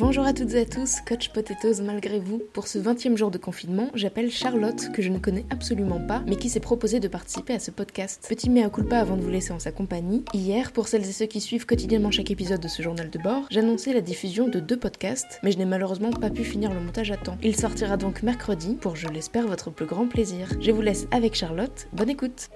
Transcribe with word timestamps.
Bonjour 0.00 0.24
à 0.24 0.32
toutes 0.32 0.54
et 0.54 0.60
à 0.60 0.64
tous, 0.64 1.02
coach 1.06 1.28
Potatoes 1.28 1.82
malgré 1.84 2.20
vous. 2.20 2.40
Pour 2.54 2.68
ce 2.68 2.78
20e 2.78 3.18
jour 3.18 3.30
de 3.30 3.36
confinement, 3.36 3.90
j'appelle 3.92 4.30
Charlotte, 4.30 4.90
que 4.94 5.02
je 5.02 5.10
ne 5.10 5.18
connais 5.18 5.44
absolument 5.50 6.00
pas, 6.00 6.22
mais 6.26 6.36
qui 6.36 6.48
s'est 6.48 6.58
proposée 6.58 7.00
de 7.00 7.06
participer 7.06 7.52
à 7.52 7.58
ce 7.58 7.70
podcast. 7.70 8.24
Petit 8.26 8.48
mea 8.48 8.70
culpa 8.70 8.96
avant 8.96 9.18
de 9.18 9.20
vous 9.20 9.28
laisser 9.28 9.52
en 9.52 9.58
sa 9.58 9.72
compagnie. 9.72 10.24
Hier, 10.32 10.72
pour 10.72 10.88
celles 10.88 11.06
et 11.06 11.12
ceux 11.12 11.26
qui 11.26 11.42
suivent 11.42 11.66
quotidiennement 11.66 12.10
chaque 12.10 12.30
épisode 12.30 12.62
de 12.62 12.68
ce 12.68 12.80
journal 12.80 13.10
de 13.10 13.18
bord, 13.18 13.44
j'annonçais 13.50 13.92
la 13.92 14.00
diffusion 14.00 14.48
de 14.48 14.58
deux 14.58 14.78
podcasts, 14.78 15.38
mais 15.42 15.52
je 15.52 15.58
n'ai 15.58 15.66
malheureusement 15.66 16.12
pas 16.12 16.30
pu 16.30 16.44
finir 16.44 16.72
le 16.72 16.80
montage 16.80 17.10
à 17.10 17.18
temps. 17.18 17.36
Il 17.42 17.54
sortira 17.54 17.98
donc 17.98 18.22
mercredi, 18.22 18.78
pour 18.80 18.96
je 18.96 19.06
l'espère 19.08 19.46
votre 19.46 19.70
plus 19.70 19.84
grand 19.84 20.06
plaisir. 20.06 20.48
Je 20.60 20.70
vous 20.70 20.80
laisse 20.80 21.08
avec 21.10 21.34
Charlotte, 21.34 21.88
bonne 21.92 22.08
écoute 22.08 22.48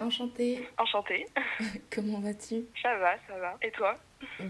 Enchantée 0.00 0.68
Enchantée 0.78 1.26
Comment 1.90 2.20
vas-tu? 2.20 2.64
Ça 2.82 2.96
va, 2.98 3.14
ça 3.26 3.38
va. 3.38 3.56
Et 3.62 3.70
toi? 3.72 3.94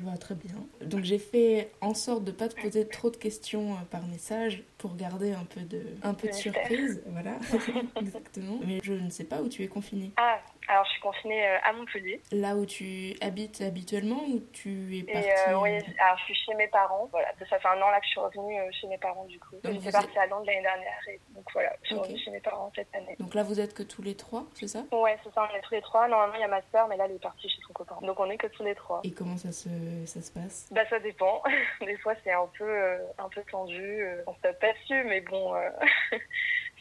Bah, 0.03 0.17
Très 0.19 0.35
bien. 0.35 0.55
Donc 0.83 1.05
j'ai 1.05 1.19
fait 1.19 1.71
en 1.81 1.95
sorte 1.95 2.25
de 2.25 2.33
pas 2.33 2.49
te 2.49 2.61
poser 2.61 2.87
trop 2.87 3.11
de 3.11 3.17
questions 3.17 3.73
euh, 3.73 3.85
par 3.91 4.07
message 4.07 4.63
pour 4.77 4.97
garder 4.97 5.33
un 5.33 5.45
peu 5.45 5.61
de, 5.63 5.83
un 6.03 6.15
peu 6.15 6.29
de 6.29 6.33
surprise. 6.33 7.03
Voilà, 7.07 7.39
exactement. 7.97 8.61
Mais 8.67 8.81
je 8.83 8.93
ne 8.93 9.11
sais 9.11 9.25
pas 9.25 9.41
où 9.43 9.49
tu 9.49 9.63
es 9.63 9.69
confinée. 9.69 10.13
Ah, 10.17 10.39
alors 10.69 10.85
je 10.85 10.91
suis 10.91 11.01
confinée 11.01 11.47
euh, 11.47 11.59
à 11.65 11.73
Montpellier. 11.73 12.21
Là 12.33 12.55
où 12.55 12.67
tu 12.67 13.15
habites 13.21 13.61
habituellement 13.61 14.23
ou 14.29 14.41
tu 14.53 14.99
es 14.99 15.03
partie 15.03 15.29
euh, 15.49 15.59
oui, 15.61 15.71
alors 15.99 16.19
je 16.19 16.25
suis 16.25 16.35
chez 16.35 16.55
mes 16.55 16.69
parents. 16.69 17.09
Voilà, 17.11 17.29
ça 17.39 17.59
fait 17.59 17.69
un 17.69 17.81
an 17.81 17.91
là 17.91 18.01
que 18.01 18.07
je 18.07 18.11
suis 18.11 18.21
revenue 18.21 18.61
euh, 18.61 18.69
chez 18.73 18.87
mes 18.87 18.99
parents 18.99 19.25
du 19.25 19.39
coup. 19.41 19.57
J'étais 19.65 19.91
partie 19.91 20.19
à 20.19 20.27
Londres 20.27 20.45
l'année 20.47 20.63
dernière 20.63 21.09
et 21.09 21.21
donc 21.35 21.45
voilà, 21.53 21.75
je 21.83 21.89
suis 21.89 21.97
revenue 21.97 22.19
chez 22.19 22.31
mes 22.31 22.41
parents 22.41 22.71
cette 22.75 22.95
année. 22.95 23.17
Donc 23.19 23.35
là 23.35 23.43
vous 23.43 23.61
êtes 23.61 23.75
que 23.75 23.83
tous 23.83 24.03
les 24.03 24.15
trois, 24.15 24.45
c'est 24.55 24.69
ça? 24.69 24.85
Ouais, 24.93 25.17
c'est 25.25 25.33
ça, 25.33 25.49
on 25.51 25.57
est 25.57 25.61
tous 25.63 25.75
les 25.75 25.83
trois. 25.83 26.07
Normalement, 26.09 26.35
il 26.35 26.41
y 26.41 26.45
a 26.45 26.49
ma 26.49 26.63
soeur, 26.71 26.89
mais 26.89 26.97
là, 26.97 27.07
elle 27.07 27.17
est 27.17 27.23
partie 27.23 27.49
chez 27.49 27.61
son 27.67 27.73
copain. 27.73 27.97
Donc 28.03 28.21
on 28.21 28.29
est 28.31 28.37
que 28.37 28.47
tous 28.49 28.63
les 28.63 28.75
trois. 28.75 29.01
Et 29.05 29.13
comment 29.13 29.37
ça 29.37 29.53
se, 29.53 29.69
ça 30.07 30.21
se 30.21 30.31
passe? 30.31 30.69
Bah 30.71 30.83
ça 30.91 30.99
dépend. 30.99 31.43
Des 31.81 31.97
fois 31.99 32.15
c'est 32.25 32.33
un 32.33 32.49
peu 32.59 32.65
euh, 32.65 32.99
un 33.19 33.29
peu 33.29 33.43
tendu. 33.51 34.05
On 34.27 34.35
se 34.35 34.41
tape 34.41 34.61
pas 34.61 34.73
dessus, 34.73 35.05
mais 35.05 35.21
bon, 35.23 35.55
euh, 35.55 35.71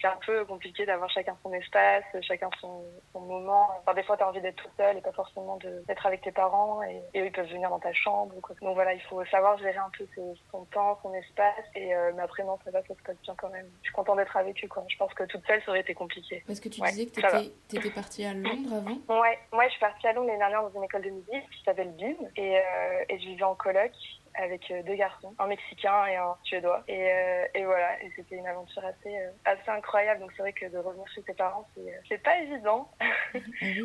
c'est 0.01 0.07
un 0.07 0.17
peu 0.25 0.45
compliqué 0.45 0.85
d'avoir 0.85 1.09
chacun 1.09 1.35
son 1.43 1.51
espace, 1.53 2.03
chacun 2.21 2.49
son, 2.61 2.83
son 3.13 3.19
moment. 3.21 3.67
Enfin 3.81 3.93
des 3.93 4.03
fois 4.03 4.17
t'as 4.17 4.27
envie 4.27 4.41
d'être 4.41 4.55
tout 4.55 4.69
seul 4.77 4.97
et 4.97 5.01
pas 5.01 5.11
forcément 5.11 5.57
d'être 5.57 6.05
avec 6.05 6.21
tes 6.21 6.31
parents 6.31 6.81
et, 6.83 7.01
et 7.13 7.21
eux 7.21 7.25
ils 7.25 7.31
peuvent 7.31 7.47
venir 7.49 7.69
dans 7.69 7.79
ta 7.79 7.93
chambre. 7.93 8.35
ou 8.37 8.41
quoi. 8.41 8.55
Donc 8.61 8.75
voilà, 8.75 8.93
il 8.93 9.01
faut 9.01 9.23
savoir 9.25 9.57
gérer 9.57 9.77
un 9.77 9.91
peu 9.97 10.07
son 10.51 10.65
temps, 10.65 10.99
son 11.01 11.13
espace. 11.13 11.65
Et 11.75 11.95
euh, 11.95 12.11
mais 12.15 12.23
après 12.23 12.43
non, 12.43 12.57
ça 12.63 12.71
va, 12.71 12.81
ça 12.83 12.93
se 12.95 13.01
passe 13.03 13.17
bien 13.23 13.35
quand 13.37 13.49
même. 13.49 13.67
Je 13.81 13.85
suis 13.87 13.93
contente 13.93 14.17
d'être 14.17 14.35
avec 14.37 14.63
eux 14.63 14.67
quoi. 14.67 14.83
Je 14.87 14.97
pense 14.97 15.13
que 15.13 15.23
toute 15.23 15.45
seule 15.45 15.61
ça 15.63 15.71
aurait 15.71 15.81
été 15.81 15.93
compliqué. 15.93 16.43
Parce 16.47 16.59
que 16.59 16.69
tu 16.69 16.81
Ouais, 16.81 16.89
disais 16.91 17.05
que 17.05 17.11
t'étais 17.21 17.77
étais 17.77 17.89
partie 17.91 18.25
à 18.25 18.33
Londres 18.33 18.73
avant? 18.75 19.19
Ouais, 19.21 19.37
moi 19.51 19.65
je 19.65 19.71
suis 19.71 19.79
partie 19.79 20.07
à 20.07 20.13
Londres 20.13 20.27
l'année 20.27 20.39
dernière 20.39 20.61
dans 20.63 20.71
une 20.77 20.83
école 20.83 21.01
de 21.03 21.09
musique 21.09 21.49
qui 21.51 21.63
s'appelle 21.63 21.91
BIM 21.95 22.15
et, 22.35 22.57
euh, 22.57 22.61
et 23.09 23.19
je 23.19 23.25
vivais 23.25 23.43
en 23.43 23.55
coloc 23.55 23.91
avec 24.37 24.69
euh, 24.71 24.83
deux 24.83 24.95
garçons, 24.95 25.33
un 25.39 25.47
mexicain 25.47 26.05
et 26.05 26.15
un 26.15 26.35
suédois. 26.43 26.83
Et, 26.87 27.11
euh, 27.11 27.45
et 27.53 27.65
voilà, 27.65 28.01
et 28.03 28.11
c'était 28.15 28.35
une 28.35 28.47
aventure 28.47 28.85
assez, 28.85 29.17
euh, 29.17 29.31
assez 29.45 29.69
incroyable. 29.69 30.21
Donc 30.21 30.31
c'est 30.35 30.43
vrai 30.43 30.53
que 30.53 30.65
de 30.67 30.77
revenir 30.77 31.05
chez 31.13 31.23
tes 31.23 31.33
parents, 31.33 31.67
c'est, 31.75 31.81
euh, 31.81 31.99
c'est 32.07 32.21
pas 32.21 32.39
évident. 32.39 32.89
Ah 32.99 33.05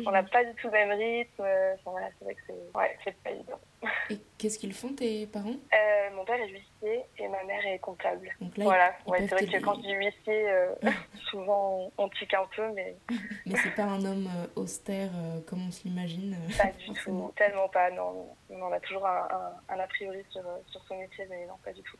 On 0.05 0.11
n'a 0.11 0.23
pas 0.23 0.43
du 0.43 0.53
tout 0.55 0.67
le 0.67 0.73
même 0.73 0.91
rythme. 0.91 1.41
Enfin, 1.41 1.91
voilà, 1.91 2.07
c'est 2.17 2.25
vrai 2.25 2.35
que 2.35 2.41
c'est, 2.47 2.77
ouais, 2.77 2.97
c'est 3.03 3.23
pas 3.23 3.31
évident. 3.31 3.59
Et 4.09 4.17
qu'est-ce 4.37 4.59
qu'ils 4.59 4.73
font 4.73 4.93
tes 4.93 5.27
parents 5.27 5.55
Euh, 5.73 6.15
mon 6.15 6.25
père 6.25 6.35
est 6.41 6.47
huissier 6.49 7.03
et 7.17 7.27
ma 7.27 7.43
mère 7.43 7.65
est 7.65 7.79
comptable. 7.79 8.29
Donc 8.41 8.57
là, 8.57 8.63
voilà, 8.65 8.93
ouais, 9.07 9.19
c'est 9.27 9.35
vrai 9.35 9.45
que 9.45 9.63
quand 9.63 9.75
je 9.75 9.81
dis 9.81 9.93
huissier, 9.93 10.49
euh, 10.49 10.73
souvent 11.29 11.91
on, 11.97 12.03
on 12.05 12.09
tique 12.09 12.33
un 12.33 12.45
peu, 12.55 12.71
mais 12.73 12.95
mais 13.45 13.55
c'est 13.55 13.75
pas 13.75 13.83
un 13.83 14.03
homme 14.05 14.27
euh, 14.27 14.61
austère 14.61 15.09
comme 15.47 15.61
on 15.67 15.69
euh, 15.69 16.57
Pas 16.57 16.71
du 16.71 16.85
forcément. 16.87 17.27
tout, 17.27 17.33
tellement 17.35 17.69
pas, 17.69 17.89
non. 17.91 18.27
On 18.49 18.71
a 18.71 18.79
toujours 18.79 19.07
un, 19.07 19.27
un, 19.69 19.73
un 19.75 19.79
a 19.79 19.87
priori 19.87 20.23
sur, 20.29 20.43
sur 20.67 20.83
son 20.85 20.97
métier, 20.97 21.25
mais 21.29 21.45
non, 21.45 21.55
pas 21.63 21.71
du 21.73 21.81
tout. 21.81 21.97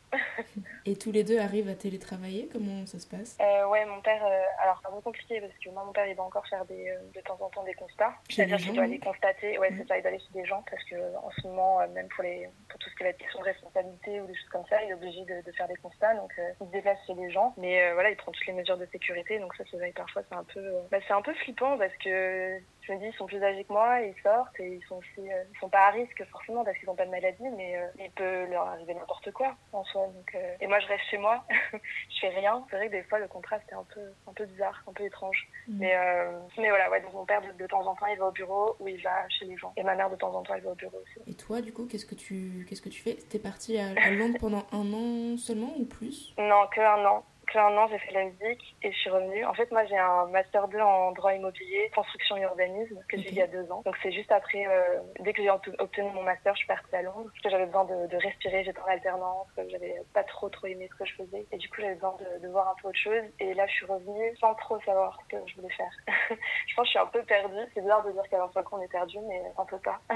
Et 0.85 0.95
tous 0.95 1.11
les 1.11 1.23
deux 1.23 1.39
arrivent 1.39 1.69
à 1.69 1.75
télétravailler 1.75 2.47
Comment 2.51 2.85
ça 2.85 2.99
se 2.99 3.07
passe? 3.07 3.37
Euh, 3.41 3.67
ouais, 3.67 3.85
mon 3.85 4.01
père, 4.01 4.23
alors 4.61 4.79
c'est 4.81 4.87
un 4.89 4.91
peu 4.91 5.01
compliqué 5.01 5.41
parce 5.41 5.53
que 5.53 5.69
moi, 5.69 5.83
mon 5.85 5.91
père, 5.91 6.05
il 6.07 6.15
va 6.15 6.23
encore 6.23 6.45
faire 6.47 6.65
des, 6.65 6.93
de 7.13 7.21
temps 7.21 7.37
en 7.41 7.49
temps 7.49 7.63
des 7.63 7.73
constats. 7.73 8.13
C'est-à-dire 8.29 8.57
qu'il 8.57 8.73
doit 8.73 8.83
aller 8.83 8.99
constater, 8.99 9.57
ouais, 9.57 9.69
c'est 9.77 9.87
ça, 9.87 9.97
il 9.97 10.01
doit 10.01 10.09
aller 10.11 10.19
chez 10.19 10.33
des 10.33 10.45
gens 10.45 10.63
parce 10.69 10.83
que 10.83 10.95
euh, 10.95 11.17
en 11.17 11.31
ce 11.31 11.47
moment, 11.47 11.72
euh, 11.81 11.87
même 11.89 12.07
pour, 12.09 12.23
les, 12.23 12.49
pour 12.69 12.79
tout 12.79 12.89
ce 12.89 12.95
qui 12.95 13.03
va 13.03 13.09
être 13.09 13.17
question 13.17 13.39
de 13.39 13.45
responsabilité 13.45 14.21
ou 14.21 14.27
des 14.27 14.35
choses 14.35 14.49
comme 14.49 14.65
ça, 14.69 14.81
il 14.83 14.89
est 14.89 14.93
obligé 14.93 15.23
de, 15.25 15.51
faire 15.51 15.67
des 15.67 15.75
constats, 15.75 16.15
donc 16.15 16.31
euh, 16.39 16.51
il 16.61 16.67
se 16.67 16.71
déplace 16.71 16.97
chez 17.05 17.13
les 17.13 17.31
gens. 17.31 17.53
Mais 17.57 17.83
euh, 17.83 17.93
voilà, 17.93 18.09
il 18.09 18.15
prend 18.15 18.31
toutes 18.31 18.45
les 18.47 18.53
mesures 18.53 18.77
de 18.77 18.85
sécurité, 18.87 19.39
donc 19.39 19.55
ça, 19.55 19.63
c'est 19.69 19.77
vrai, 19.77 19.91
parfois, 19.95 20.23
c'est 20.27 20.35
un 20.35 20.43
peu, 20.43 20.61
bah, 20.91 20.97
c'est 21.07 21.13
un 21.13 21.21
peu 21.21 21.33
flippant 21.33 21.77
parce 21.77 21.95
que 21.97 22.59
je 22.85 22.91
me 22.91 22.99
dis, 22.99 23.05
ils 23.05 23.13
sont 23.13 23.25
plus 23.25 23.41
âgés 23.41 23.63
que 23.63 23.71
moi, 23.71 24.01
ils 24.01 24.15
sortent 24.21 24.59
et 24.59 24.67
ils 24.67 24.83
sont 24.87 24.97
aussi, 24.97 25.31
euh, 25.31 25.43
ils 25.53 25.59
sont 25.59 25.69
pas 25.69 25.87
à 25.87 25.91
risque 25.91 26.23
forcément 26.31 26.63
parce 26.63 26.77
qu'ils 26.77 26.87
n'ont 26.87 26.95
pas 26.95 27.05
de 27.05 27.11
maladie, 27.11 27.43
mais 27.55 27.77
euh, 27.77 27.87
il 27.97 28.11
peut 28.11 28.45
leur 28.49 28.67
arriver 28.67 28.93
n'importe 28.93 29.31
quoi 29.31 29.55
en 29.71 29.83
soi. 29.85 30.07
Donc, 30.07 30.35
euh, 30.35 30.55
et 30.59 30.67
moi, 30.67 30.79
je 30.79 30.87
reste 30.87 31.03
chez 31.09 31.17
moi, 31.17 31.45
je 31.71 32.19
fais 32.19 32.29
rien. 32.29 32.65
C'est 32.69 32.75
vrai 32.75 32.87
que 32.87 32.91
des 32.91 33.03
fois, 33.03 33.19
le 33.19 33.27
contraste 33.27 33.63
est 33.71 33.75
un 33.75 33.85
peu, 33.93 34.01
un 34.27 34.33
peu 34.33 34.45
bizarre, 34.45 34.83
un 34.87 34.93
peu 34.93 35.05
étrange. 35.05 35.47
Mhm. 35.67 35.77
Mais, 35.79 35.95
euh, 35.95 36.31
mais 36.57 36.69
voilà, 36.69 36.89
ouais, 36.89 37.01
donc 37.01 37.13
mon 37.13 37.25
père, 37.25 37.41
de, 37.41 37.51
de 37.57 37.67
temps 37.67 37.85
en 37.87 37.95
temps, 37.95 38.07
il 38.07 38.17
va 38.17 38.27
au 38.27 38.31
bureau 38.31 38.75
ou 38.79 38.87
il 38.87 39.01
va 39.01 39.27
chez 39.29 39.45
les 39.45 39.57
gens. 39.57 39.71
Et 39.77 39.83
ma 39.83 39.95
mère, 39.95 40.09
de 40.09 40.15
temps 40.17 40.33
en 40.33 40.43
temps, 40.43 40.53
elle 40.53 40.63
va 40.63 40.71
au 40.71 40.75
bureau 40.75 40.97
aussi. 41.03 41.29
Et 41.29 41.35
toi, 41.35 41.61
du 41.61 41.71
coup, 41.71 41.85
qu'est-ce 41.85 42.05
que 42.05 42.15
tu, 42.15 42.65
qu'est-ce 42.67 42.81
que 42.81 42.89
tu 42.89 43.01
fais? 43.01 43.15
T'es 43.29 43.39
partie 43.39 43.77
à, 43.77 43.87
à 43.95 44.11
Londres 44.11 44.37
pendant 44.39 44.65
un 44.73 44.93
an 44.93 45.37
seulement 45.37 45.73
ou 45.77 45.85
plus? 45.85 46.33
Non, 46.37 46.67
que 46.71 46.81
un 46.81 47.05
an. 47.05 47.23
Que 47.47 47.57
un 47.59 47.75
an, 47.77 47.87
j'ai 47.87 47.99
fait 47.99 48.09
de 48.09 48.13
la 48.15 48.23
musique 48.25 48.75
et 48.81 48.91
je 48.91 48.97
suis 48.97 49.09
revenue. 49.09 49.45
En 49.45 49.53
fait, 49.53 49.69
moi, 49.71 49.83
j'ai 49.85 49.97
un 49.97 50.25
master 50.27 50.67
2 50.69 50.79
en 50.79 51.11
droit 51.11 51.33
immobilier, 51.33 51.91
construction 51.93 52.37
et 52.37 52.41
urbanisme 52.41 52.99
que 53.09 53.17
j'ai 53.17 53.23
Ok. 53.27 53.31
eu 53.31 53.33
il 53.33 53.37
y 53.37 53.41
a 53.41 53.47
deux 53.47 53.69
ans. 53.71 53.81
Donc, 53.85 53.95
c'est 54.01 54.11
juste 54.11 54.31
après, 54.31 54.65
euh, 54.65 54.99
dès 55.19 55.33
que 55.33 55.41
j'ai 55.43 55.49
obte- 55.49 55.75
obtenu 55.79 56.09
mon 56.11 56.23
master, 56.23 56.53
je 56.53 56.59
suis 56.59 56.67
partie 56.67 56.95
à 56.95 57.01
Londres 57.01 57.25
parce 57.25 57.41
que 57.41 57.49
j'avais 57.49 57.65
besoin 57.65 57.83
de, 57.85 58.07
de 58.07 58.17
respirer. 58.17 58.63
J'étais 58.63 58.79
en 58.79 58.85
alternance, 58.85 59.47
que 59.55 59.67
j'avais 59.69 60.01
pas 60.13 60.23
trop, 60.23 60.49
trop 60.49 60.67
aimé 60.67 60.87
ce 60.91 60.95
que 60.97 61.05
je 61.05 61.15
faisais. 61.15 61.45
Et 61.51 61.57
du 61.57 61.69
coup, 61.69 61.81
j'avais 61.81 61.95
besoin 61.95 62.15
de, 62.19 62.39
de 62.39 62.47
voir 62.47 62.69
un 62.69 62.75
peu 62.81 62.87
autre 62.87 62.97
chose. 62.99 63.23
Et 63.39 63.53
là, 63.53 63.67
je 63.67 63.73
suis 63.73 63.85
revenue 63.85 64.35
sans 64.37 64.55
trop 64.55 64.79
savoir 64.81 65.19
ce 65.23 65.35
que 65.35 65.41
je 65.47 65.55
voulais 65.57 65.73
faire. 65.73 65.91
je 66.29 66.75
pense 66.75 66.83
que 66.83 66.85
je 66.85 66.89
suis 66.91 66.99
un 66.99 67.05
peu 67.07 67.23
perdue. 67.23 67.55
C'est 67.73 67.81
bizarre 67.81 68.03
de 68.03 68.11
dire 68.13 68.23
qu'à 68.29 68.39
25 68.39 68.73
ans, 68.73 68.77
on 68.77 68.81
est 68.81 68.87
perdu, 68.91 69.17
mais 69.27 69.43
un 69.57 69.65
peu 69.65 69.77
pas. 69.79 69.99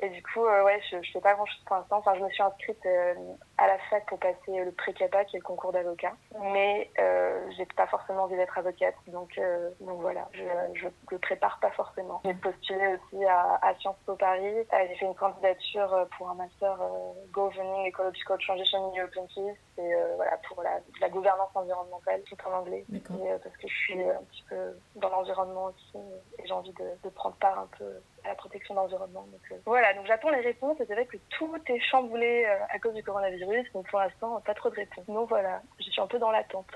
Et 0.00 0.08
du 0.10 0.22
coup, 0.22 0.44
euh, 0.44 0.64
ouais, 0.64 0.80
je, 0.90 1.00
je 1.02 1.10
fais 1.12 1.20
pas 1.20 1.34
grand 1.34 1.46
chose 1.46 1.62
pour 1.66 1.76
l'instant. 1.76 1.98
Enfin, 1.98 2.14
je 2.16 2.20
me 2.24 2.30
suis 2.30 2.42
inscrite 2.42 2.84
euh, 2.86 3.14
à 3.58 3.66
la 3.66 3.78
fac 3.90 4.04
pour 4.06 4.18
passer 4.18 4.36
euh, 4.50 4.64
le 4.64 4.72
pré-CAPA, 4.72 5.24
qui 5.24 5.36
est 5.36 5.38
le 5.38 5.44
concours 5.44 5.72
d'avocat. 5.72 6.12
Mais 6.52 6.90
euh, 6.98 7.50
j'ai 7.56 7.66
pas 7.66 7.86
forcément 7.86 8.24
envie 8.24 8.36
d'être 8.36 8.56
avocate. 8.58 8.94
Donc, 9.06 9.36
euh, 9.38 9.70
donc 9.80 10.00
voilà, 10.00 10.28
je, 10.32 10.42
je 10.74 10.86
le 11.10 11.18
prépare 11.18 11.58
pas 11.60 11.70
forcément. 11.70 12.20
J'ai 12.24 12.34
postulé 12.34 12.96
aussi 12.96 13.24
à, 13.24 13.58
à 13.62 13.74
Sciences 13.76 13.96
Po 14.06 14.14
Paris. 14.16 14.58
Euh, 14.58 14.64
j'ai 14.88 14.96
fait 14.96 15.06
une 15.06 15.14
candidature 15.14 15.92
euh, 15.94 16.04
pour 16.16 16.30
un 16.30 16.34
master 16.34 16.80
euh, 16.80 17.12
Governing 17.32 17.88
Ecological 17.88 18.38
Transition 18.38 18.92
in 18.92 19.00
European 19.00 19.26
Peace. 19.26 19.56
C'est 19.76 20.16
voilà, 20.16 20.36
pour 20.48 20.62
la, 20.62 20.78
la 21.00 21.08
gouvernance 21.08 21.50
environnementale, 21.54 22.22
tout 22.22 22.36
en 22.46 22.58
anglais. 22.58 22.84
Et, 22.92 23.00
parce 23.42 23.56
que 23.56 23.68
je 23.68 23.74
suis 23.74 24.02
un 24.02 24.22
petit 24.30 24.44
peu 24.48 24.78
dans 24.96 25.08
l'environnement 25.08 25.66
aussi 25.66 25.98
et 26.38 26.46
j'ai 26.46 26.52
envie 26.52 26.72
de, 26.72 26.84
de 27.02 27.08
prendre 27.10 27.36
part 27.36 27.58
un 27.58 27.68
peu 27.78 28.00
à 28.24 28.28
la 28.28 28.34
protection 28.34 28.74
de 28.74 28.80
l'environnement. 28.80 29.26
Euh, 29.52 29.56
voilà, 29.66 29.94
donc 29.94 30.06
j'attends 30.06 30.30
les 30.30 30.40
réponses 30.40 30.76
c'est 30.78 30.92
vrai 30.92 31.06
que 31.06 31.16
tout 31.30 31.50
est 31.66 31.80
chamboulé 31.80 32.44
euh, 32.46 32.56
à 32.68 32.78
cause 32.78 32.94
du 32.94 33.02
coronavirus, 33.02 33.72
donc 33.72 33.88
pour 33.88 33.98
l'instant 33.98 34.40
pas 34.40 34.54
trop 34.54 34.70
de 34.70 34.76
réponses. 34.76 35.06
Donc 35.06 35.28
voilà, 35.28 35.62
je 35.78 35.90
suis 35.90 36.00
un 36.00 36.06
peu 36.06 36.18
dans 36.18 36.30
l'attente. 36.30 36.70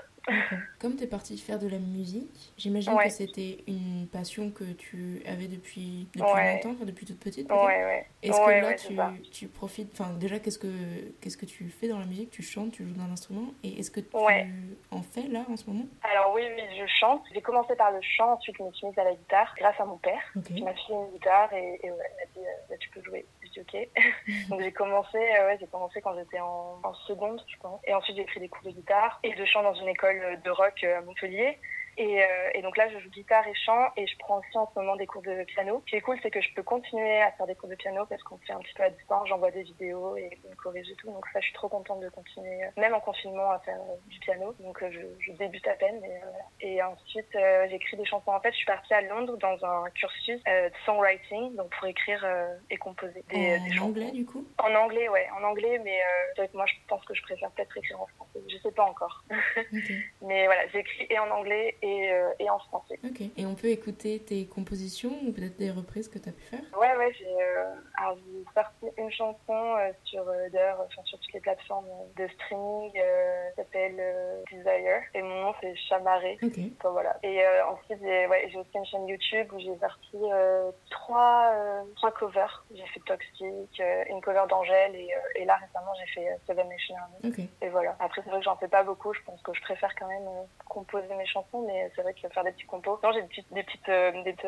Comme 0.79 0.95
t'es 0.95 1.07
partie 1.07 1.37
faire 1.37 1.59
de 1.59 1.67
la 1.67 1.79
musique, 1.79 2.53
j'imagine 2.57 2.93
Ouais. 2.93 3.05
que 3.05 3.09
c'était 3.11 3.63
une 3.67 4.07
passion 4.11 4.51
que 4.51 4.63
tu 4.63 5.21
avais 5.27 5.47
depuis, 5.47 6.07
depuis 6.13 6.31
Ouais. 6.31 6.53
longtemps, 6.55 6.71
enfin 6.71 6.85
depuis 6.85 7.05
toute 7.05 7.19
petite 7.19 7.51
Ouais. 7.51 8.05
Est-ce 8.23 8.39
que 8.39 8.51
là 8.61 8.73
tu, 8.73 9.29
tu 9.29 9.47
profites, 9.47 9.91
enfin 9.99 10.13
déjà 10.13 10.39
qu'est-ce 10.39 10.57
que, 10.59 10.67
qu'est-ce 11.21 11.37
que 11.37 11.45
tu 11.45 11.69
fais 11.69 11.87
dans 11.87 11.99
la 11.99 12.05
musique? 12.05 12.31
Tu 12.31 12.41
chantes, 12.41 12.71
tu 12.71 12.83
joues 12.83 12.93
d'un 12.93 13.11
instrument 13.11 13.53
et 13.63 13.79
est-ce 13.79 13.91
que 13.91 13.99
tu 13.99 14.15
en 14.91 15.01
fais 15.01 15.27
là 15.27 15.45
en 15.49 15.57
ce 15.57 15.69
moment? 15.69 15.85
Alors 16.03 16.33
oui, 16.33 16.41
oui, 16.55 16.63
je 16.79 16.85
chante. 16.99 17.21
J'ai 17.33 17.41
commencé 17.41 17.75
par 17.75 17.91
le 17.91 17.99
chant, 18.01 18.33
ensuite 18.33 18.55
je 18.57 18.63
me 18.63 18.71
suis 18.73 18.87
mise 18.87 18.97
à 18.97 19.03
la 19.03 19.13
guitare 19.13 19.53
grâce 19.57 19.79
à 19.79 19.85
mon 19.85 19.97
père. 19.97 20.21
Ok. 20.35 20.43
qui 20.45 20.61
m'a 20.63 20.73
filé 20.73 20.97
une 20.97 21.13
guitare 21.13 21.53
et, 21.53 21.79
et 21.83 21.89
m'a 21.89 21.95
dit 22.33 22.39
euh, 22.39 22.51
Bah, 22.69 22.75
tu 22.79 22.89
peux 22.89 23.01
jouer. 23.03 23.25
Ok. 23.61 23.75
Donc 24.49 24.61
j'ai 24.61 24.71
commencé, 24.71 25.17
euh, 25.17 25.47
ouais, 25.47 25.57
j'ai 25.59 25.67
commencé 25.67 26.01
quand 26.01 26.15
j'étais 26.15 26.39
en, 26.39 26.79
en 26.83 26.93
seconde, 27.07 27.41
je 27.47 27.57
pense. 27.57 27.79
Et 27.85 27.93
ensuite 27.93 28.17
j'ai 28.17 28.25
pris 28.25 28.39
des 28.39 28.49
cours 28.49 28.63
de 28.63 28.71
guitare 28.71 29.19
et 29.23 29.33
de 29.33 29.45
chant 29.45 29.63
dans 29.63 29.73
une 29.73 29.87
école 29.87 30.39
de 30.43 30.49
rock 30.49 30.83
euh, 30.83 30.99
à 30.99 31.01
Montpellier. 31.01 31.57
Et, 31.97 32.23
euh, 32.23 32.27
et 32.53 32.61
donc 32.61 32.77
là, 32.77 32.89
je 32.89 32.99
joue 32.99 33.09
guitare 33.09 33.47
et 33.47 33.53
chant 33.53 33.89
et 33.97 34.05
je 34.07 34.17
prends 34.17 34.39
aussi 34.39 34.57
en 34.57 34.69
ce 34.73 34.79
moment 34.79 34.95
des 34.95 35.07
cours 35.07 35.21
de 35.21 35.43
piano. 35.45 35.81
Ce 35.85 35.89
qui 35.91 35.95
est 35.95 36.01
cool, 36.01 36.17
c'est 36.21 36.31
que 36.31 36.41
je 36.41 36.53
peux 36.53 36.63
continuer 36.63 37.21
à 37.21 37.31
faire 37.31 37.47
des 37.47 37.55
cours 37.55 37.69
de 37.69 37.75
piano 37.75 38.05
parce 38.07 38.21
qu'on 38.23 38.37
fait 38.39 38.53
un 38.53 38.59
petit 38.59 38.73
peu 38.73 38.83
à 38.83 38.89
distance. 38.89 39.27
J'envoie 39.29 39.51
des 39.51 39.63
vidéos 39.63 40.15
et 40.17 40.29
ils 40.43 40.49
me 40.49 40.55
corrigent 40.55 40.91
et 40.91 40.95
tout. 40.95 41.11
Donc 41.11 41.25
ça, 41.33 41.39
je 41.39 41.45
suis 41.45 41.53
trop 41.53 41.69
contente 41.69 42.01
de 42.01 42.09
continuer, 42.09 42.63
euh, 42.63 42.67
même 42.77 42.93
en 42.93 42.99
confinement, 42.99 43.51
à 43.51 43.59
faire 43.59 43.79
euh, 43.79 43.95
du 44.07 44.19
piano. 44.19 44.53
Donc 44.59 44.81
euh, 44.83 44.89
je, 44.91 44.99
je 45.19 45.31
débute 45.37 45.67
à 45.67 45.73
peine. 45.73 45.99
Mais, 46.01 46.15
euh, 46.15 46.19
voilà. 46.29 46.45
Et 46.61 46.81
ensuite, 46.83 47.35
euh, 47.35 47.67
j'écris 47.69 47.97
des 47.97 48.05
chansons. 48.05 48.31
En 48.31 48.39
fait, 48.41 48.51
je 48.51 48.57
suis 48.57 48.65
partie 48.65 48.93
à 48.93 49.01
Londres 49.01 49.37
dans 49.37 49.63
un 49.65 49.89
cursus 49.91 50.41
euh, 50.47 50.69
de 50.69 50.75
songwriting, 50.85 51.55
donc 51.55 51.69
pour 51.77 51.87
écrire 51.87 52.21
euh, 52.25 52.55
et 52.69 52.77
composer 52.77 53.23
des, 53.29 53.57
en 53.57 53.63
des 53.63 53.71
chansons. 53.71 53.85
anglais 53.89 54.11
du 54.11 54.25
coup? 54.25 54.45
En 54.57 54.73
anglais, 54.75 55.07
ouais, 55.09 55.27
en 55.39 55.43
anglais, 55.43 55.79
mais 55.83 55.99
euh, 56.39 56.47
moi, 56.53 56.65
je 56.67 56.73
pense 56.87 57.03
que 57.05 57.13
je 57.13 57.21
préfère 57.21 57.51
peut-être 57.51 57.77
écrire 57.77 58.01
en 58.01 58.07
français. 58.07 58.39
Je 58.49 58.57
sais 58.57 58.71
pas 58.71 58.83
encore. 58.85 59.23
Mais 60.21 60.45
voilà, 60.45 60.67
j'écris 60.73 61.07
et 61.09 61.19
en 61.19 61.29
anglais 61.29 61.77
et, 61.81 61.84
et 62.39 62.49
en 62.49 62.59
français. 62.59 62.99
Ok. 63.03 63.21
Et 63.37 63.45
on 63.45 63.55
peut 63.55 63.67
écouter 63.67 64.19
tes 64.19 64.45
compositions 64.45 65.11
ou 65.25 65.31
peut-être 65.31 65.57
des 65.57 65.71
reprises 65.71 66.07
que 66.07 66.19
tu 66.19 66.29
as 66.29 66.31
pu 66.31 66.41
faire? 66.43 66.61
Ouais, 66.79 66.95
ouais, 66.97 67.13
j'ai 67.13 67.25
sorti 68.53 68.85
une 68.97 69.11
chanson 69.11 69.75
sur, 70.03 70.25
d'ailleurs, 70.51 70.79
enfin, 70.81 71.01
sur 71.05 71.19
toutes 71.19 71.33
les 71.33 71.39
plateformes 71.39 71.87
de 72.15 72.27
streaming 72.27 72.91
qui 72.91 73.55
s'appelle 73.55 74.01
Desire 74.51 75.01
et 75.13 75.21
mon 75.21 75.41
nom 75.41 75.53
c'est 75.61 75.75
Chamaré. 75.75 76.37
Ok. 76.41 76.59
voilà. 76.83 77.17
Et 77.23 77.41
ensuite, 77.69 77.99
j'ai 78.01 78.27
ouais, 78.27 78.51
aussi 78.55 78.69
une 78.75 78.85
chaîne 78.85 79.07
YouTube 79.07 79.47
où 79.53 79.59
j'ai 79.59 79.77
sorti 79.79 80.17
trois, 80.89 81.53
trois 81.95 82.11
covers. 82.11 82.65
J'ai 82.73 82.85
fait 82.87 83.01
Toxic, 83.05 83.81
une 84.09 84.21
cover 84.21 84.43
d'Angèle 84.49 84.95
et, 84.95 85.09
et, 85.35 85.45
là 85.45 85.55
récemment 85.55 85.91
j'ai 85.99 86.13
fait 86.13 86.39
Seven 86.47 86.67
Nation 86.67 86.95
Army. 86.95 87.49
Et 87.61 87.69
voilà. 87.69 87.95
Après, 87.99 88.21
c'est 88.23 88.29
vrai 88.29 88.39
que 88.39 88.45
j'en 88.45 88.57
fais 88.57 88.67
pas 88.67 88.83
beaucoup. 88.83 89.13
Je 89.13 89.21
pense 89.25 89.41
que 89.41 89.53
je 89.53 89.61
préfère 89.61 89.93
quand 89.95 90.07
même 90.07 90.27
composer 90.67 91.13
mes 91.15 91.25
chansons, 91.25 91.63
mais 91.67 91.74
c'est 91.95 92.01
vrai 92.01 92.13
que 92.13 92.27
faire 92.27 92.43
des 92.43 92.51
petits 92.51 92.65
compos. 92.65 92.99
Non, 93.03 93.11
j'ai 93.13 93.21
des 93.21 93.27
petites, 93.27 93.53
des 93.53 93.63
petites, 93.63 93.85
des 94.23 94.33
petites 94.33 94.47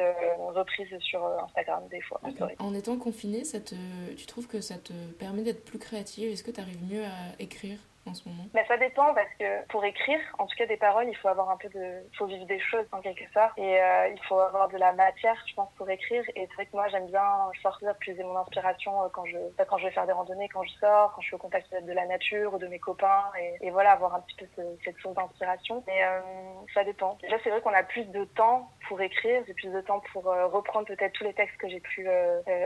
reprises 0.55 0.99
sur 0.99 1.23
Instagram 1.43 1.83
des 1.89 2.01
fois. 2.01 2.19
En 2.59 2.73
étant 2.73 2.97
confiné, 2.97 3.43
ça 3.43 3.59
te, 3.59 3.75
tu 4.15 4.25
trouves 4.25 4.47
que 4.47 4.61
ça 4.61 4.77
te 4.77 4.93
permet 5.19 5.43
d'être 5.43 5.63
plus 5.65 5.79
créative? 5.79 6.31
Est-ce 6.31 6.43
que 6.43 6.51
tu 6.51 6.61
arrives 6.61 6.83
mieux 6.83 7.03
à 7.03 7.39
écrire? 7.39 7.79
Bah, 8.53 8.61
Ça 8.67 8.77
dépend 8.77 9.13
parce 9.13 9.33
que 9.39 9.65
pour 9.67 9.83
écrire, 9.85 10.19
en 10.37 10.45
tout 10.45 10.55
cas 10.55 10.65
des 10.65 10.77
paroles, 10.77 11.07
il 11.07 11.15
faut 11.15 11.27
avoir 11.27 11.49
un 11.49 11.57
peu 11.57 11.69
de. 11.69 12.03
Il 12.11 12.17
faut 12.17 12.25
vivre 12.25 12.45
des 12.45 12.59
choses 12.59 12.85
en 12.91 13.01
quelque 13.01 13.25
sorte. 13.33 13.57
Et 13.57 13.81
euh, 13.81 14.07
il 14.09 14.21
faut 14.23 14.39
avoir 14.39 14.69
de 14.69 14.77
la 14.77 14.93
matière, 14.93 15.41
je 15.47 15.53
pense, 15.53 15.71
pour 15.75 15.89
écrire. 15.89 16.23
Et 16.35 16.47
c'est 16.47 16.53
vrai 16.53 16.65
que 16.65 16.75
moi, 16.75 16.87
j'aime 16.89 17.07
bien 17.07 17.51
sortir, 17.61 17.95
puiser 17.99 18.23
mon 18.23 18.37
inspiration 18.37 19.03
euh, 19.03 19.07
quand 19.11 19.25
je, 19.25 19.37
quand 19.67 19.77
je 19.77 19.85
vais 19.85 19.91
faire 19.91 20.05
des 20.05 20.13
randonnées, 20.13 20.49
quand 20.49 20.63
je 20.63 20.73
sors, 20.79 21.13
quand 21.13 21.21
je 21.21 21.27
suis 21.27 21.35
au 21.35 21.39
contact 21.39 21.73
de 21.73 21.93
la 21.93 22.05
nature 22.05 22.53
ou 22.53 22.57
de 22.57 22.67
mes 22.67 22.79
copains. 22.79 23.23
Et, 23.61 23.69
voilà, 23.71 23.91
avoir 23.91 24.15
un 24.15 24.21
petit 24.21 24.35
peu 24.35 24.45
cette 24.83 24.97
source 24.97 25.15
d'inspiration. 25.15 25.83
Mais 25.87 26.03
euh, 26.03 26.21
ça 26.73 26.83
dépend. 26.83 27.17
Déjà, 27.21 27.37
c'est 27.43 27.49
vrai 27.49 27.61
qu'on 27.61 27.73
a 27.73 27.83
plus 27.83 28.05
de 28.05 28.23
temps 28.23 28.71
pour 28.87 29.01
écrire, 29.01 29.43
j'ai 29.45 29.53
plus 29.53 29.71
de 29.71 29.81
temps 29.81 30.01
pour 30.13 30.23
reprendre 30.23 30.87
peut-être 30.87 31.11
tous 31.11 31.25
les 31.25 31.33
textes 31.33 31.57
que 31.57 31.67
j'ai 31.67 31.81
pu 31.81 32.07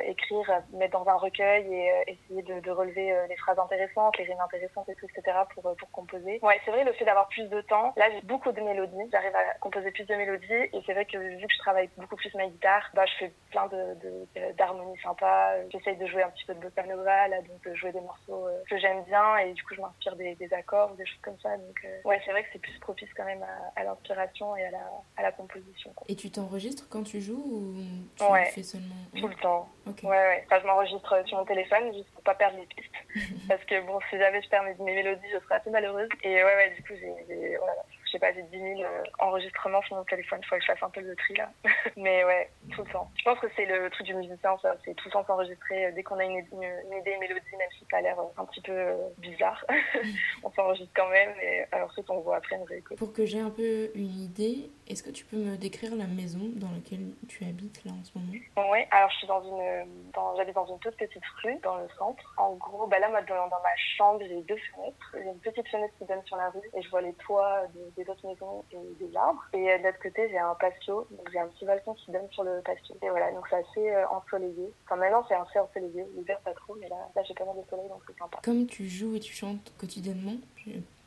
écrire, 0.06 0.62
mettre 0.74 1.04
dans 1.04 1.10
un 1.10 1.16
recueil 1.16 1.66
et 1.74 1.92
essayer 2.08 2.44
de, 2.44 2.60
de 2.60 2.72
relever 2.72 3.16
les 3.28 3.36
phrases 3.38 3.58
intéressantes, 3.58 4.16
les 4.20 4.26
rimes 4.26 4.40
intéressantes 4.40 4.88
et 4.90 4.96
tout, 4.96 5.08
etc 5.08 5.31
pour, 5.54 5.66
euh, 5.66 5.76
pour 5.76 5.90
composer. 5.92 6.40
Ouais, 6.42 6.60
c'est 6.66 6.72
vrai, 6.72 6.84
le 6.84 6.94
fait 6.94 7.06
d'avoir 7.06 7.28
plus 7.28 7.48
de 7.50 7.62
temps, 7.62 7.94
là 7.98 8.10
j'ai 8.12 8.22
beaucoup 8.22 8.52
de 8.52 8.62
mélodies, 8.62 9.10
j'arrive 9.12 9.36
à 9.36 9.54
composer 9.60 9.92
plus 9.92 10.06
de 10.06 10.16
mélodies 10.16 10.46
et 10.52 10.82
c'est 10.86 10.94
vrai 10.94 11.06
que 11.06 11.18
vu 11.18 11.46
que 11.48 11.54
je 11.54 11.60
travaille 11.60 11.90
beaucoup 11.98 12.16
plus 12.16 12.34
ma 12.36 12.48
guitare, 12.48 12.90
bah, 12.94 13.06
je 13.06 13.14
fais 13.26 13.34
plein 13.52 13.68
de, 13.68 14.54
d'harmonies 14.58 15.00
sympas, 15.02 15.56
j'essaye 15.70 15.98
de 15.98 16.06
jouer 16.08 16.24
un 16.24 16.30
petit 16.30 16.46
peu 16.46 16.54
de 16.54 16.60
bossa 16.60 16.84
nova, 16.84 17.28
là, 17.28 17.42
donc 17.42 17.62
de 17.64 17.74
jouer 17.76 17.92
des 17.92 18.02
morceaux 18.02 18.48
euh, 18.48 18.64
que 18.70 18.78
j'aime 18.78 19.04
bien 19.04 19.38
et 19.38 19.54
du 19.54 19.64
coup 19.64 19.76
je 19.76 19.82
m'inspire 19.82 20.16
des, 20.16 20.36
des 20.36 20.54
accords 20.54 20.92
des 20.96 21.06
choses 21.06 21.22
comme 21.22 21.40
ça. 21.42 21.58
Donc 21.58 21.80
euh, 21.86 22.02
ouais, 22.06 22.22
c'est 22.26 22.32
vrai 22.32 22.44
que 22.44 22.50
c'est 22.54 22.60
plus 22.60 22.78
propice 22.80 23.10
quand 23.16 23.26
même 23.26 23.46
à, 23.76 23.84
l'inspiration 23.84 24.56
et 24.56 24.66
à 24.66 24.72
la, 24.72 24.90
à 25.18 25.22
la 25.22 25.32
composition. 25.32 25.94
Et 26.08 26.16
tu 26.16 26.32
t'enregistres 26.32 26.88
quand 26.90 27.04
tu 27.04 27.22
joues 27.22 27.44
ou 27.44 27.76
tu 28.18 28.24
ouais, 28.24 28.46
fais 28.46 28.64
seulement 28.64 28.96
Tout 29.16 29.28
le 29.28 29.36
temps. 29.36 29.70
Ouais, 29.86 30.10
ouais. 30.10 30.44
Enfin, 30.46 30.60
je 30.62 30.68
m'enregistre 30.68 31.28
sur 31.28 31.38
mon 31.38 31.46
téléphone 31.46 31.94
juste 31.94 32.12
pour 32.14 32.24
pas 32.24 32.36
perdre 32.36 32.58
les 32.58 32.66
pistes. 32.66 32.92
Parce 33.48 33.64
que 33.66 33.82
bon, 33.86 34.00
si 34.10 34.18
jamais 34.18 34.42
je 34.42 34.50
perds 34.50 34.64
mes, 34.64 35.04
je 35.32 35.40
serais 35.40 35.56
assez 35.56 35.70
malheureuse. 35.70 36.10
Et 36.24 36.36
ouais, 36.36 36.56
ouais, 36.56 36.74
du 36.76 36.84
coup, 36.84 36.94
j'ai, 36.96 37.58
voilà, 37.58 37.74
sais 38.12 38.20
pas, 38.20 38.34
j'ai 38.34 38.44
10 38.44 38.58
000 38.58 38.82
euh, 38.82 39.04
enregistrements 39.20 39.82
sur 39.84 39.96
mon 39.96 40.04
téléphone. 40.04 40.40
Il 40.42 40.46
faut 40.48 40.56
que 40.56 40.62
je 40.62 40.68
fasse 40.68 40.84
un 40.84 40.90
peu 40.90 41.02
le 41.02 41.16
tri 41.16 41.36
là. 41.36 41.52
Mais 41.98 42.24
ouais, 42.24 42.50
tout 42.74 42.84
le 42.84 42.92
temps. 42.92 43.10
Je 43.18 43.24
pense 43.24 43.40
que 43.40 43.48
c'est 43.56 43.66
le 43.66 43.90
truc 43.90 44.06
du 44.06 44.14
musicien, 44.14 44.58
ça. 44.62 44.76
C'est 44.86 44.94
tout 44.96 45.08
le 45.08 45.12
temps 45.12 45.26
s'enregistrer 45.26 45.86
euh, 45.86 45.92
dès 45.94 46.04
qu'on 46.04 46.18
a 46.18 46.26
une, 46.26 46.38
une, 46.38 46.98
idée, 47.00 47.12
une 47.12 47.20
mélodie, 47.20 47.56
même 47.58 47.70
si 47.78 47.86
ça 47.90 47.98
a 47.98 48.02
l'air 48.02 48.20
euh, 48.20 48.24
un 48.38 48.46
petit 48.46 48.62
peu 48.62 48.76
bizarre. 49.18 49.64
on 50.44 50.52
s'enregistre 50.52 50.92
quand 50.96 51.10
même. 51.10 51.34
Et 51.42 51.64
ensuite, 51.76 52.10
on 52.10 52.20
voit 52.20 52.38
après, 52.38 52.56
on 52.58 52.64
réécoute. 52.64 52.98
Pour 52.98 53.14
que 53.14 53.26
j'ai 53.26 53.40
un 53.40 53.50
peu 53.50 53.92
une 53.96 54.20
idée, 54.20 54.70
est-ce 54.88 55.04
que 55.04 55.12
tu 55.12 55.26
peux 55.26 55.38
me 55.38 55.58
décrire 55.58 55.96
la 55.96 56.08
maison 56.08 56.52
dans 56.56 56.72
laquelle 56.72 57.14
tu 57.28 57.44
habites 57.46 57.84
là 57.86 57.92
en 57.92 58.04
ce 58.04 58.18
moment? 58.18 58.72
Ouais, 58.72 58.88
alors 58.92 59.10
je 59.12 59.18
suis 59.18 59.28
dans 59.28 59.44
une. 59.44 60.12
Dans, 60.14 60.36
j'habite 60.36 60.56
dans 60.56 60.66
une 60.66 60.80
toute 60.80 60.98
petite 60.98 61.24
rue 61.44 61.58
dans 61.64 61.78
le 61.78 61.88
centre. 61.98 62.34
En 62.38 62.56
gros, 62.56 62.88
bah 62.88 63.00
là, 63.00 63.10
moi, 63.10 63.22
dans, 63.22 63.48
dans 63.48 63.62
ma 63.62 63.76
chambre, 63.98 64.22
j'ai 64.22 64.42
deux 64.42 64.58
fenêtres. 64.58 65.16
J'ai 65.16 65.30
une 65.30 65.40
petite 65.40 65.68
fenêtre 65.68 65.94
qui 65.98 66.06
donne 66.06 66.24
sur 66.26 66.38
la 66.38 66.50
rue 66.50 66.70
et 66.76 66.82
je 66.82 66.90
vois 66.90 67.02
les 67.02 67.14
toits 67.14 67.64
des, 67.96 68.01
autres 68.10 68.26
maisons 68.26 68.64
et 68.72 68.78
des 69.00 69.16
arbres. 69.16 69.44
Et 69.54 69.72
euh, 69.72 69.78
de 69.78 69.84
l'autre 69.84 70.00
côté, 70.02 70.30
j'ai 70.30 70.38
un 70.38 70.56
patio. 70.56 71.08
Donc 71.12 71.30
j'ai 71.32 71.40
un 71.40 71.48
petit 71.48 71.66
balcon 71.66 71.94
qui 71.94 72.12
donne 72.12 72.30
sur 72.32 72.44
le 72.44 72.62
patio. 72.62 72.96
Et 73.02 73.10
voilà, 73.10 73.32
donc 73.32 73.46
c'est 73.50 73.58
assez 73.58 73.92
euh, 73.92 74.08
ensoleillé. 74.10 74.74
Enfin, 74.86 74.96
maintenant, 74.98 75.24
c'est 75.28 75.36
assez 75.36 75.60
ensoleillé. 75.60 76.06
L'hiver, 76.16 76.40
pas 76.42 76.54
trop, 76.54 76.76
mais 76.80 76.90
là, 76.90 76.98
là 77.16 77.24
j'ai 77.24 77.34
pas 77.34 77.46
mal 77.46 77.56
de 77.56 77.70
soleil, 77.70 77.88
donc 77.90 78.02
c'est 78.08 78.18
sympa. 78.18 78.40
Comme 78.44 78.66
tu 78.66 78.88
joues 78.88 79.16
et 79.16 79.20
tu 79.20 79.34
chantes 79.34 79.74
quotidiennement, 79.78 80.36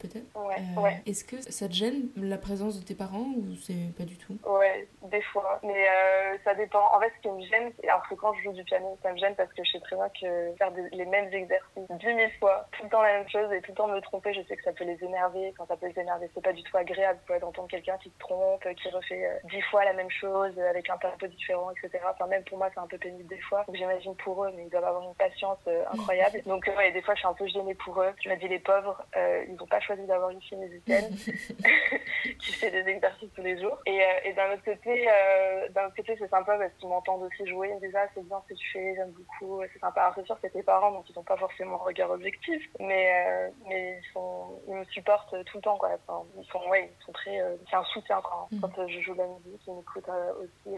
peut-être. 0.05 0.27
Ouais, 0.37 0.56
euh, 0.77 0.81
ouais. 0.81 1.03
Est-ce 1.06 1.25
que 1.25 1.41
ça 1.41 1.69
te 1.69 1.73
gêne 1.73 2.09
la 2.17 2.39
présence 2.39 2.79
de 2.79 2.85
tes 2.85 2.95
parents 2.95 3.27
ou 3.37 3.55
c'est 3.61 3.95
pas 3.97 4.05
du 4.05 4.17
tout? 4.17 4.37
Ouais, 4.47 4.87
des 5.11 5.23
fois. 5.23 5.61
Mais 5.62 5.89
euh, 5.89 6.37
ça 6.45 6.55
dépend. 6.55 6.85
En 6.95 7.01
fait, 7.01 7.12
ce 7.17 7.23
qui 7.23 7.29
me 7.29 7.41
gêne, 7.43 7.73
alors 7.85 8.06
que 8.09 8.15
quand 8.15 8.35
je 8.35 8.43
joue 8.43 8.53
du 8.53 8.65
piano, 8.65 8.99
ça 9.03 9.12
me 9.12 9.19
gêne 9.19 9.35
parce 9.35 9.53
que 9.53 9.65
je 9.65 9.73
sais 9.73 9.81
très 9.81 9.97
bien 9.97 10.09
que 10.09 10.55
faire 10.56 10.71
les 10.93 11.06
mêmes 11.06 11.33
exercices 11.33 11.89
dix 11.91 12.15
mille 12.15 12.31
fois, 12.39 12.67
tout 12.73 12.85
le 12.85 12.91
temps 12.91 13.03
la 13.03 13.19
même 13.19 13.29
chose 13.29 13.53
et 13.53 13.61
tout 13.62 13.73
le 13.73 13.77
temps 13.77 13.89
me 13.89 14.01
tromper, 14.01 14.35
je 14.35 14.43
sais 14.43 14.56
que 14.56 14.62
ça 14.62 14.73
peut 14.73 14.85
les 14.85 15.03
énerver. 15.03 15.55
Quand 15.56 15.67
ça 15.67 15.77
peut 15.77 15.87
les 15.87 16.01
énerver, 16.01 16.31
c'est 16.35 16.43
pas 16.43 16.53
du 16.53 16.62
tout 16.62 16.77
agréable 16.77 17.21
d'entendre 17.41 17.69
quelqu'un 17.69 17.97
qui 17.99 18.11
te 18.11 18.19
trompe, 18.19 18.62
qui 18.75 18.89
refait 18.91 19.27
euh, 19.27 19.39
dix 19.51 19.62
fois 19.62 19.85
la 19.85 19.93
même 19.93 20.11
chose 20.11 20.59
avec 20.59 20.89
un 20.91 20.99
tempo 20.99 21.27
différent, 21.27 21.71
etc. 21.71 22.05
Enfin, 22.11 22.27
même 22.27 22.45
pour 22.45 22.59
moi, 22.59 22.71
c'est 22.75 22.81
un 22.81 22.87
peu 22.87 22.99
pénible 22.99 23.29
des 23.29 23.41
fois. 23.41 23.65
Donc 23.67 23.77
j'imagine 23.77 24.15
pour 24.17 24.45
eux, 24.45 24.53
mais 24.56 24.65
ils 24.65 24.71
doivent 24.71 24.85
avoir 24.85 25.03
une 25.03 25.15
patience 25.15 25.59
incroyable. 25.93 26.43
Donc 26.47 26.69
ouais, 26.77 26.93
des 26.93 27.03
fois, 27.03 27.15
je 27.15 27.21
suis 27.21 27.29
un 27.29 27.35
peu 27.35 27.47
gênée 27.47 27.75
pour 27.75 28.01
eux. 28.03 28.12
Je 28.23 28.29
me 28.29 28.37
dis, 28.37 28.49
les 28.49 28.59
pauvres, 28.59 29.03
ils 29.17 29.56
ont 29.61 29.67
pas 29.67 29.81
choisi 29.81 29.94
d'avoir 30.02 30.31
une 30.31 30.43
fille 30.43 30.58
musicienne 30.58 31.11
qui 32.38 32.52
fait 32.52 32.70
des 32.70 32.91
exercices 32.91 33.31
tous 33.35 33.43
les 33.43 33.61
jours. 33.61 33.79
Et, 33.87 34.00
euh, 34.00 34.05
et 34.25 34.32
d'un 34.32 34.52
autre 34.52 34.64
côté, 34.64 35.06
euh, 35.08 35.69
d'un 35.70 35.87
autre 35.87 35.96
côté, 35.96 36.17
c'est 36.19 36.29
sympa 36.29 36.56
parce 36.58 36.73
qu'ils 36.75 36.88
m'entendent 36.88 37.23
aussi 37.23 37.46
jouer. 37.46 37.69
Ils 37.70 37.76
me 37.76 37.81
disent 37.81 37.96
ah 37.96 38.06
c'est 38.14 38.26
bien 38.26 38.41
ce 38.43 38.55
que 38.55 38.58
tu 38.58 38.70
fais, 38.73 38.94
j'aime 38.96 39.12
beaucoup, 39.12 39.62
c'est 39.73 39.79
sympa. 39.79 40.02
Alors 40.02 40.14
c'est 40.17 40.26
sûr 40.26 40.37
c'est 40.41 40.50
tes 40.50 40.62
parents 40.62 40.93
donc 40.93 41.08
ils 41.08 41.17
n'ont 41.17 41.23
pas 41.23 41.37
forcément 41.37 41.81
un 41.81 41.85
regard 41.85 42.11
objectif, 42.11 42.62
mais 42.81 43.12
euh, 43.26 43.49
mais 43.69 44.00
ils 44.02 44.12
sont, 44.12 44.61
ils 44.69 44.75
me 44.75 44.85
supportent 44.87 45.35
tout 45.44 45.58
le 45.58 45.62
temps 45.62 45.76
quoi. 45.79 45.91
Enfin, 46.06 46.26
ils 46.38 46.46
sont 46.46 46.69
ouais, 46.69 46.93
ils 47.00 47.05
sont 47.05 47.12
très, 47.12 47.41
c'est 47.69 47.76
un 47.76 47.85
soutien 47.85 48.20
quoi. 48.23 48.49
Mm. 48.50 48.61
Quand 48.61 48.88
je 48.88 49.00
joue 49.00 49.14
de 49.14 49.19
la 49.19 49.26
musique, 49.26 49.62
ils 49.67 49.75
m'écoutent 49.75 50.11
aussi 50.41 50.76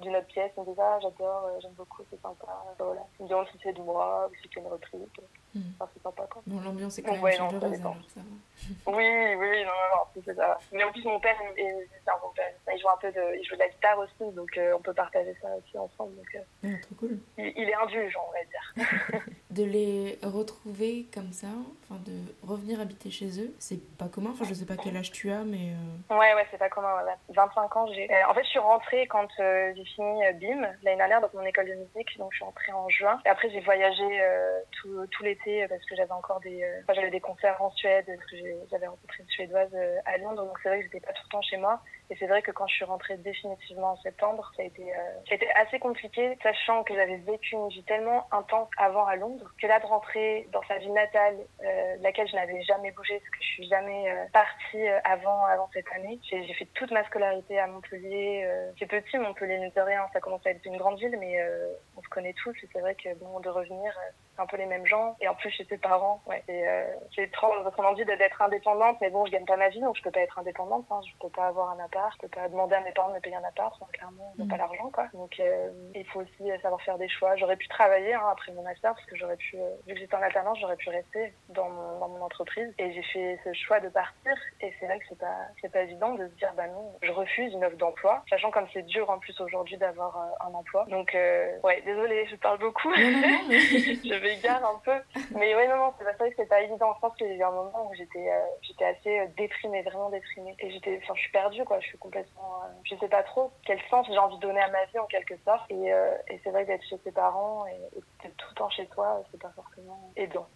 d'une 0.00 0.16
autre 0.16 0.26
pièce. 0.26 0.50
Ils 0.56 0.60
me 0.60 0.66
disent 0.66 0.80
ah 0.80 0.98
j'adore, 1.02 1.50
j'aime 1.60 1.72
beaucoup, 1.72 2.02
c'est 2.10 2.20
sympa. 2.20 2.46
Voilà. 2.78 3.02
Ils 3.18 3.24
me 3.24 3.28
demandent 3.28 3.48
si 3.52 3.58
c'est 3.62 3.72
de 3.72 3.82
moi 3.82 4.28
ou 4.30 4.34
si 4.36 4.50
c'est 4.52 4.60
une 4.60 4.66
reprise. 4.66 5.06
Mm. 5.54 5.60
Enfin, 5.78 5.90
c'est 5.94 6.02
sympa 6.02 6.26
quoi. 6.30 6.42
Bon 6.46 6.60
l'ambiance 6.60 6.98
est 6.98 7.02
quand 7.02 7.12
même 7.12 7.22
ouais, 7.22 7.32
chaleureuse 7.32 7.80
alors 7.80 7.96
ça 8.08 8.20
va. 8.20 8.92
Oui, 8.92 9.34
oui, 9.38 9.64
non, 9.64 9.72
non, 9.72 9.96
non, 9.96 10.22
c'est 10.24 10.34
ça. 10.34 10.58
Mais 10.72 10.84
en 10.84 10.92
plus, 10.92 11.04
mon 11.04 11.18
père, 11.18 11.36
il, 11.56 11.86
mon 12.22 12.30
père, 12.30 12.52
il 12.72 12.80
joue 12.80 12.88
un 12.88 12.96
peu 13.00 13.10
de, 13.10 13.38
il 13.38 13.44
joue 13.44 13.54
de 13.54 13.60
la 13.60 13.68
guitare 13.68 13.98
aussi, 13.98 14.34
donc 14.34 14.56
euh, 14.56 14.76
on 14.76 14.80
peut 14.80 14.92
partager 14.92 15.34
ça 15.40 15.48
aussi 15.56 15.76
ensemble. 15.78 16.14
Donc, 16.16 16.34
euh, 16.34 16.66
ah, 16.66 16.80
trop 16.82 16.94
cool. 16.96 17.18
Il, 17.38 17.52
il, 17.56 17.68
est 17.68 17.74
indulgent, 17.74 18.24
on 18.28 18.32
va 18.32 18.44
dire. 18.44 19.22
de 19.50 19.64
les 19.64 20.18
retrouver 20.22 21.06
comme 21.12 21.32
ça, 21.32 21.48
enfin 21.82 22.00
de 22.06 22.12
revenir 22.46 22.80
habiter 22.80 23.10
chez 23.10 23.40
eux, 23.40 23.52
c'est 23.58 23.80
pas 23.96 24.06
commun. 24.06 24.30
Enfin, 24.32 24.44
je 24.44 24.54
sais 24.54 24.66
pas 24.66 24.76
quel 24.76 24.96
âge 24.96 25.10
tu 25.10 25.30
as, 25.30 25.42
mais. 25.44 25.72
Euh... 26.10 26.16
Ouais, 26.16 26.34
ouais, 26.34 26.46
c'est 26.50 26.58
pas 26.58 26.68
commun. 26.68 26.94
Ouais. 27.04 27.12
25 27.34 27.76
ans, 27.76 27.86
j'ai. 27.92 28.10
Euh, 28.10 28.28
en 28.28 28.34
fait, 28.34 28.44
je 28.44 28.48
suis 28.48 28.58
rentrée 28.58 29.06
quand 29.06 29.28
j'ai 29.38 29.84
fini 29.84 30.20
BIM 30.34 30.62
l'année 30.82 30.96
dernière 30.96 31.20
dans 31.20 31.30
mon 31.34 31.44
école 31.44 31.68
de 31.68 31.74
musique, 31.74 32.16
donc 32.18 32.32
je 32.32 32.36
suis 32.36 32.44
rentrée 32.44 32.72
en 32.72 32.88
juin. 32.88 33.20
Et 33.26 33.28
après, 33.28 33.50
j'ai 33.50 33.60
voyagé 33.60 34.04
tout, 34.72 35.06
tout 35.10 35.22
l'été 35.22 35.66
parce 35.68 35.84
que 35.84 35.96
j'avais 35.96 36.12
encore 36.12 36.40
des, 36.40 36.64
enfin, 36.82 36.94
j'avais 36.94 37.10
des 37.10 37.20
concerts 37.20 37.60
en 37.60 37.70
Suède, 37.70 38.04
parce 38.06 38.30
que 38.30 38.36
j'avais 38.70 38.86
rencontré 38.86 39.22
une 39.22 39.28
Suédoise 39.28 39.70
euh, 39.74 39.98
à 40.04 40.18
Londres, 40.18 40.44
donc 40.44 40.58
c'est 40.62 40.68
vrai 40.68 40.78
que 40.78 40.84
j'étais 40.84 41.00
pas 41.00 41.12
tout 41.12 41.22
le 41.26 41.30
temps 41.30 41.42
chez 41.42 41.56
moi. 41.56 41.80
Et 42.10 42.16
c'est 42.18 42.26
vrai 42.26 42.42
que 42.42 42.50
quand 42.50 42.66
je 42.66 42.74
suis 42.74 42.84
rentrée 42.84 43.16
définitivement 43.18 43.92
en 43.92 43.96
septembre, 43.98 44.50
ça 44.56 44.62
a 44.62 44.66
été, 44.66 44.82
euh, 44.82 44.96
ça 45.28 45.32
a 45.32 45.34
été 45.36 45.48
assez 45.52 45.78
compliqué, 45.78 46.36
sachant 46.42 46.82
que 46.82 46.92
j'avais 46.92 47.18
vécu 47.18 47.54
une 47.54 47.68
vie 47.68 47.84
tellement 47.84 48.26
intense 48.32 48.68
avant 48.76 49.06
à 49.06 49.14
Londres, 49.14 49.48
que 49.62 49.66
là 49.68 49.78
de 49.78 49.86
rentrer 49.86 50.48
dans 50.52 50.62
sa 50.66 50.78
ville 50.78 50.92
natale, 50.92 51.36
euh, 51.64 51.96
laquelle 52.00 52.26
je 52.26 52.34
n'avais 52.34 52.62
jamais 52.62 52.90
bougé, 52.90 53.20
parce 53.20 53.30
que 53.30 53.38
je 53.40 53.48
suis 53.48 53.68
jamais 53.68 54.10
euh, 54.10 54.24
partie 54.32 54.88
avant, 55.04 55.44
avant 55.44 55.70
cette 55.72 55.86
année. 55.94 56.18
J'ai 56.28 56.52
fait 56.54 56.66
toute 56.74 56.90
ma 56.90 57.04
scolarité 57.04 57.60
à 57.60 57.68
Montpellier. 57.68 58.48
c'est 58.78 58.86
petit, 58.86 59.16
Montpellier, 59.16 59.58
ne 59.58 59.70
de 59.70 59.80
rien, 59.80 60.04
ça 60.12 60.20
commence 60.20 60.44
à 60.46 60.50
être 60.50 60.64
une 60.64 60.78
grande 60.78 60.98
ville, 60.98 61.16
mais 61.20 61.38
on 61.96 62.02
se 62.02 62.08
connaît 62.08 62.34
tous. 62.42 62.56
Et 62.64 62.68
c'est 62.72 62.80
vrai 62.80 62.96
que 62.96 63.14
bon, 63.14 63.38
de 63.38 63.48
revenir, 63.48 63.96
c'est 64.40 64.42
un 64.42 64.46
peu 64.46 64.56
les 64.56 64.66
mêmes 64.66 64.86
gens. 64.86 65.16
Et 65.20 65.28
en 65.28 65.34
plus, 65.34 65.50
chez 65.50 65.64
ses 65.64 65.78
parents, 65.78 66.22
ouais, 66.26 66.42
j'ai 67.10 67.30
trop 67.30 67.52
envie 67.78 68.04
d'être 68.04 68.42
indépendante, 68.42 68.96
mais 69.00 69.10
bon, 69.10 69.26
je 69.26 69.32
gagne 69.32 69.44
pas 69.44 69.56
ma 69.56 69.68
vie, 69.68 69.80
donc 69.80 69.96
je 69.96 70.02
peux 70.02 70.10
pas 70.10 70.20
être 70.20 70.38
indépendante. 70.38 70.86
Hein, 70.90 71.00
je 71.06 71.12
peux 71.20 71.30
pas 71.30 71.46
avoir 71.46 71.70
un 71.70 71.84
appart, 71.84 72.12
je 72.14 72.26
peux 72.26 72.28
pas 72.28 72.48
demander 72.48 72.74
à 72.74 72.80
mes 72.80 72.92
parents 72.92 73.10
de 73.10 73.14
me 73.14 73.20
payer 73.20 73.36
un 73.36 73.44
appart, 73.44 73.78
donc 73.78 73.90
clairement, 73.92 74.32
ils 74.36 74.42
n'ont 74.42 74.48
pas 74.48 74.56
mm. 74.56 74.58
l'argent, 74.58 74.90
quoi. 74.90 75.06
Donc, 75.12 75.38
euh, 75.40 75.70
il 75.94 76.04
faut 76.06 76.20
aussi 76.20 76.60
savoir 76.62 76.80
faire 76.82 76.98
des 76.98 77.08
choix. 77.08 77.36
J'aurais 77.36 77.56
pu 77.56 77.68
travailler 77.68 78.14
hein, 78.14 78.28
après 78.30 78.52
mon 78.52 78.62
master, 78.62 78.94
parce 78.94 79.06
que 79.06 79.16
j'aurais 79.16 79.36
pu, 79.36 79.56
euh, 79.56 79.70
vu 79.86 79.94
que 79.94 80.00
j'étais 80.00 80.14
en 80.14 80.22
alternance, 80.22 80.58
j'aurais 80.60 80.76
pu 80.76 80.88
rester 80.88 81.32
dans 81.50 81.68
mon, 81.68 81.98
dans 81.98 82.08
mon 82.08 82.22
entreprise. 82.22 82.72
Et 82.78 82.92
j'ai 82.92 83.02
fait 83.02 83.38
ce 83.44 83.52
choix 83.52 83.80
de 83.80 83.88
partir, 83.88 84.32
et 84.60 84.72
c'est 84.78 84.86
vrai 84.86 84.98
que 84.98 85.04
c'est 85.08 85.18
pas, 85.18 85.36
c'est 85.60 85.72
pas 85.72 85.82
évident 85.82 86.14
de 86.14 86.28
se 86.28 86.34
dire, 86.34 86.52
bah 86.56 86.66
non, 86.68 86.92
je 87.02 87.12
refuse 87.12 87.52
une 87.52 87.64
offre 87.64 87.76
d'emploi, 87.76 88.22
sachant 88.28 88.50
comme 88.50 88.66
c'est 88.72 88.86
dur 88.86 89.10
en 89.10 89.18
plus 89.18 89.38
aujourd'hui 89.40 89.76
d'avoir 89.76 90.16
euh, 90.16 90.46
un 90.48 90.54
emploi. 90.54 90.86
Donc, 90.88 91.12
ouais, 91.14 91.82
désolée, 91.84 92.26
je 92.30 92.36
parle 92.36 92.58
beaucoup. 92.58 92.92
je 92.94 94.14
vais 94.14 94.29
m'égare 94.34 94.64
un 94.64 94.80
peu. 94.84 94.98
Mais 95.36 95.54
ouais, 95.54 95.68
non, 95.68 95.76
non, 95.76 95.94
c'est 95.98 96.04
vrai 96.04 96.30
que 96.30 96.36
c'est 96.36 96.48
pas 96.48 96.62
évident. 96.62 96.92
Je 96.94 97.00
pense 97.00 97.16
qu'il 97.16 97.26
y 97.26 97.36
eu 97.36 97.42
un 97.42 97.50
moment 97.50 97.88
où 97.90 97.94
j'étais 97.94 98.30
euh, 98.30 98.84
assez 98.90 99.28
déprimée, 99.36 99.82
vraiment 99.82 100.10
déprimée. 100.10 100.56
Et 100.58 100.70
j'étais, 100.70 101.00
enfin, 101.02 101.14
je 101.16 101.20
suis 101.20 101.32
perdue, 101.32 101.64
quoi. 101.64 101.80
Je 101.80 101.86
suis 101.86 101.98
complètement, 101.98 102.62
je 102.84 102.96
sais 102.96 103.08
pas 103.08 103.22
trop 103.22 103.52
quel 103.64 103.80
sens 103.90 104.06
j'ai 104.06 104.18
envie 104.18 104.36
de 104.36 104.42
donner 104.42 104.60
à 104.60 104.68
ma 104.68 104.84
vie 104.86 104.98
en 104.98 105.06
quelque 105.06 105.36
sorte. 105.44 105.70
Et, 105.70 105.88
et 106.28 106.40
c'est 106.42 106.50
vrai 106.50 106.64
d'être 106.64 106.84
chez 106.84 106.98
ses 107.04 107.12
parents 107.12 107.66
et, 107.66 107.98
et 107.98 108.30
tout 108.30 108.48
le 108.50 108.54
temps 108.54 108.70
chez 108.70 108.86
toi, 108.86 109.22
c'est 109.30 109.40
pas 109.40 109.52
forcément 109.54 110.12
aidant. 110.16 110.46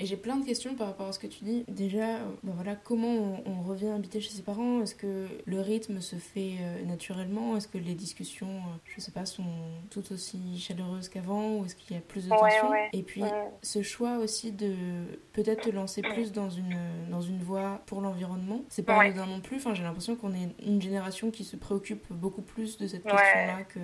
Et 0.00 0.06
j'ai 0.06 0.16
plein 0.16 0.36
de 0.36 0.46
questions 0.46 0.74
par 0.74 0.86
rapport 0.86 1.08
à 1.08 1.12
ce 1.12 1.18
que 1.18 1.26
tu 1.26 1.44
dis. 1.44 1.64
Déjà, 1.68 2.16
euh, 2.16 2.30
ben 2.42 2.52
voilà, 2.54 2.74
comment 2.74 3.42
on, 3.46 3.62
revient 3.62 3.88
habiter 3.88 4.20
chez 4.20 4.30
ses 4.30 4.42
parents? 4.42 4.80
Est-ce 4.80 4.94
que 4.94 5.28
le 5.44 5.60
rythme 5.60 6.00
se 6.00 6.16
fait 6.16 6.56
euh, 6.60 6.84
naturellement? 6.86 7.54
Est-ce 7.56 7.68
que 7.68 7.76
les 7.76 7.94
discussions, 7.94 8.48
euh, 8.48 8.78
je 8.96 9.00
sais 9.00 9.12
pas, 9.12 9.26
sont 9.26 9.44
tout 9.90 10.02
aussi 10.12 10.58
chaleureuses 10.58 11.10
qu'avant? 11.10 11.58
Ou 11.58 11.66
est-ce 11.66 11.76
qu'il 11.76 11.94
y 11.94 11.98
a 11.98 12.02
plus 12.02 12.24
de 12.24 12.30
tension? 12.30 12.72
Et 12.94 13.02
puis, 13.02 13.22
ce 13.62 13.82
choix 13.82 14.16
aussi 14.16 14.52
de 14.52 14.74
peut-être 15.34 15.64
te 15.64 15.70
lancer 15.70 16.00
plus 16.00 16.32
dans 16.32 16.48
une, 16.48 16.78
dans 17.10 17.20
une 17.20 17.42
voie 17.42 17.82
pour 17.84 18.00
l'environnement, 18.00 18.62
c'est 18.70 18.82
pas 18.82 18.98
anodin 18.98 19.26
non 19.26 19.40
plus. 19.40 19.58
Enfin, 19.58 19.74
j'ai 19.74 19.82
l'impression 19.82 20.16
qu'on 20.16 20.32
est 20.32 20.48
une 20.64 20.80
génération 20.80 21.30
qui 21.30 21.44
se 21.44 21.56
préoccupe 21.56 22.10
beaucoup 22.10 22.42
plus 22.42 22.78
de 22.78 22.86
cette 22.86 23.02
question-là 23.02 23.64
que, 23.64 23.80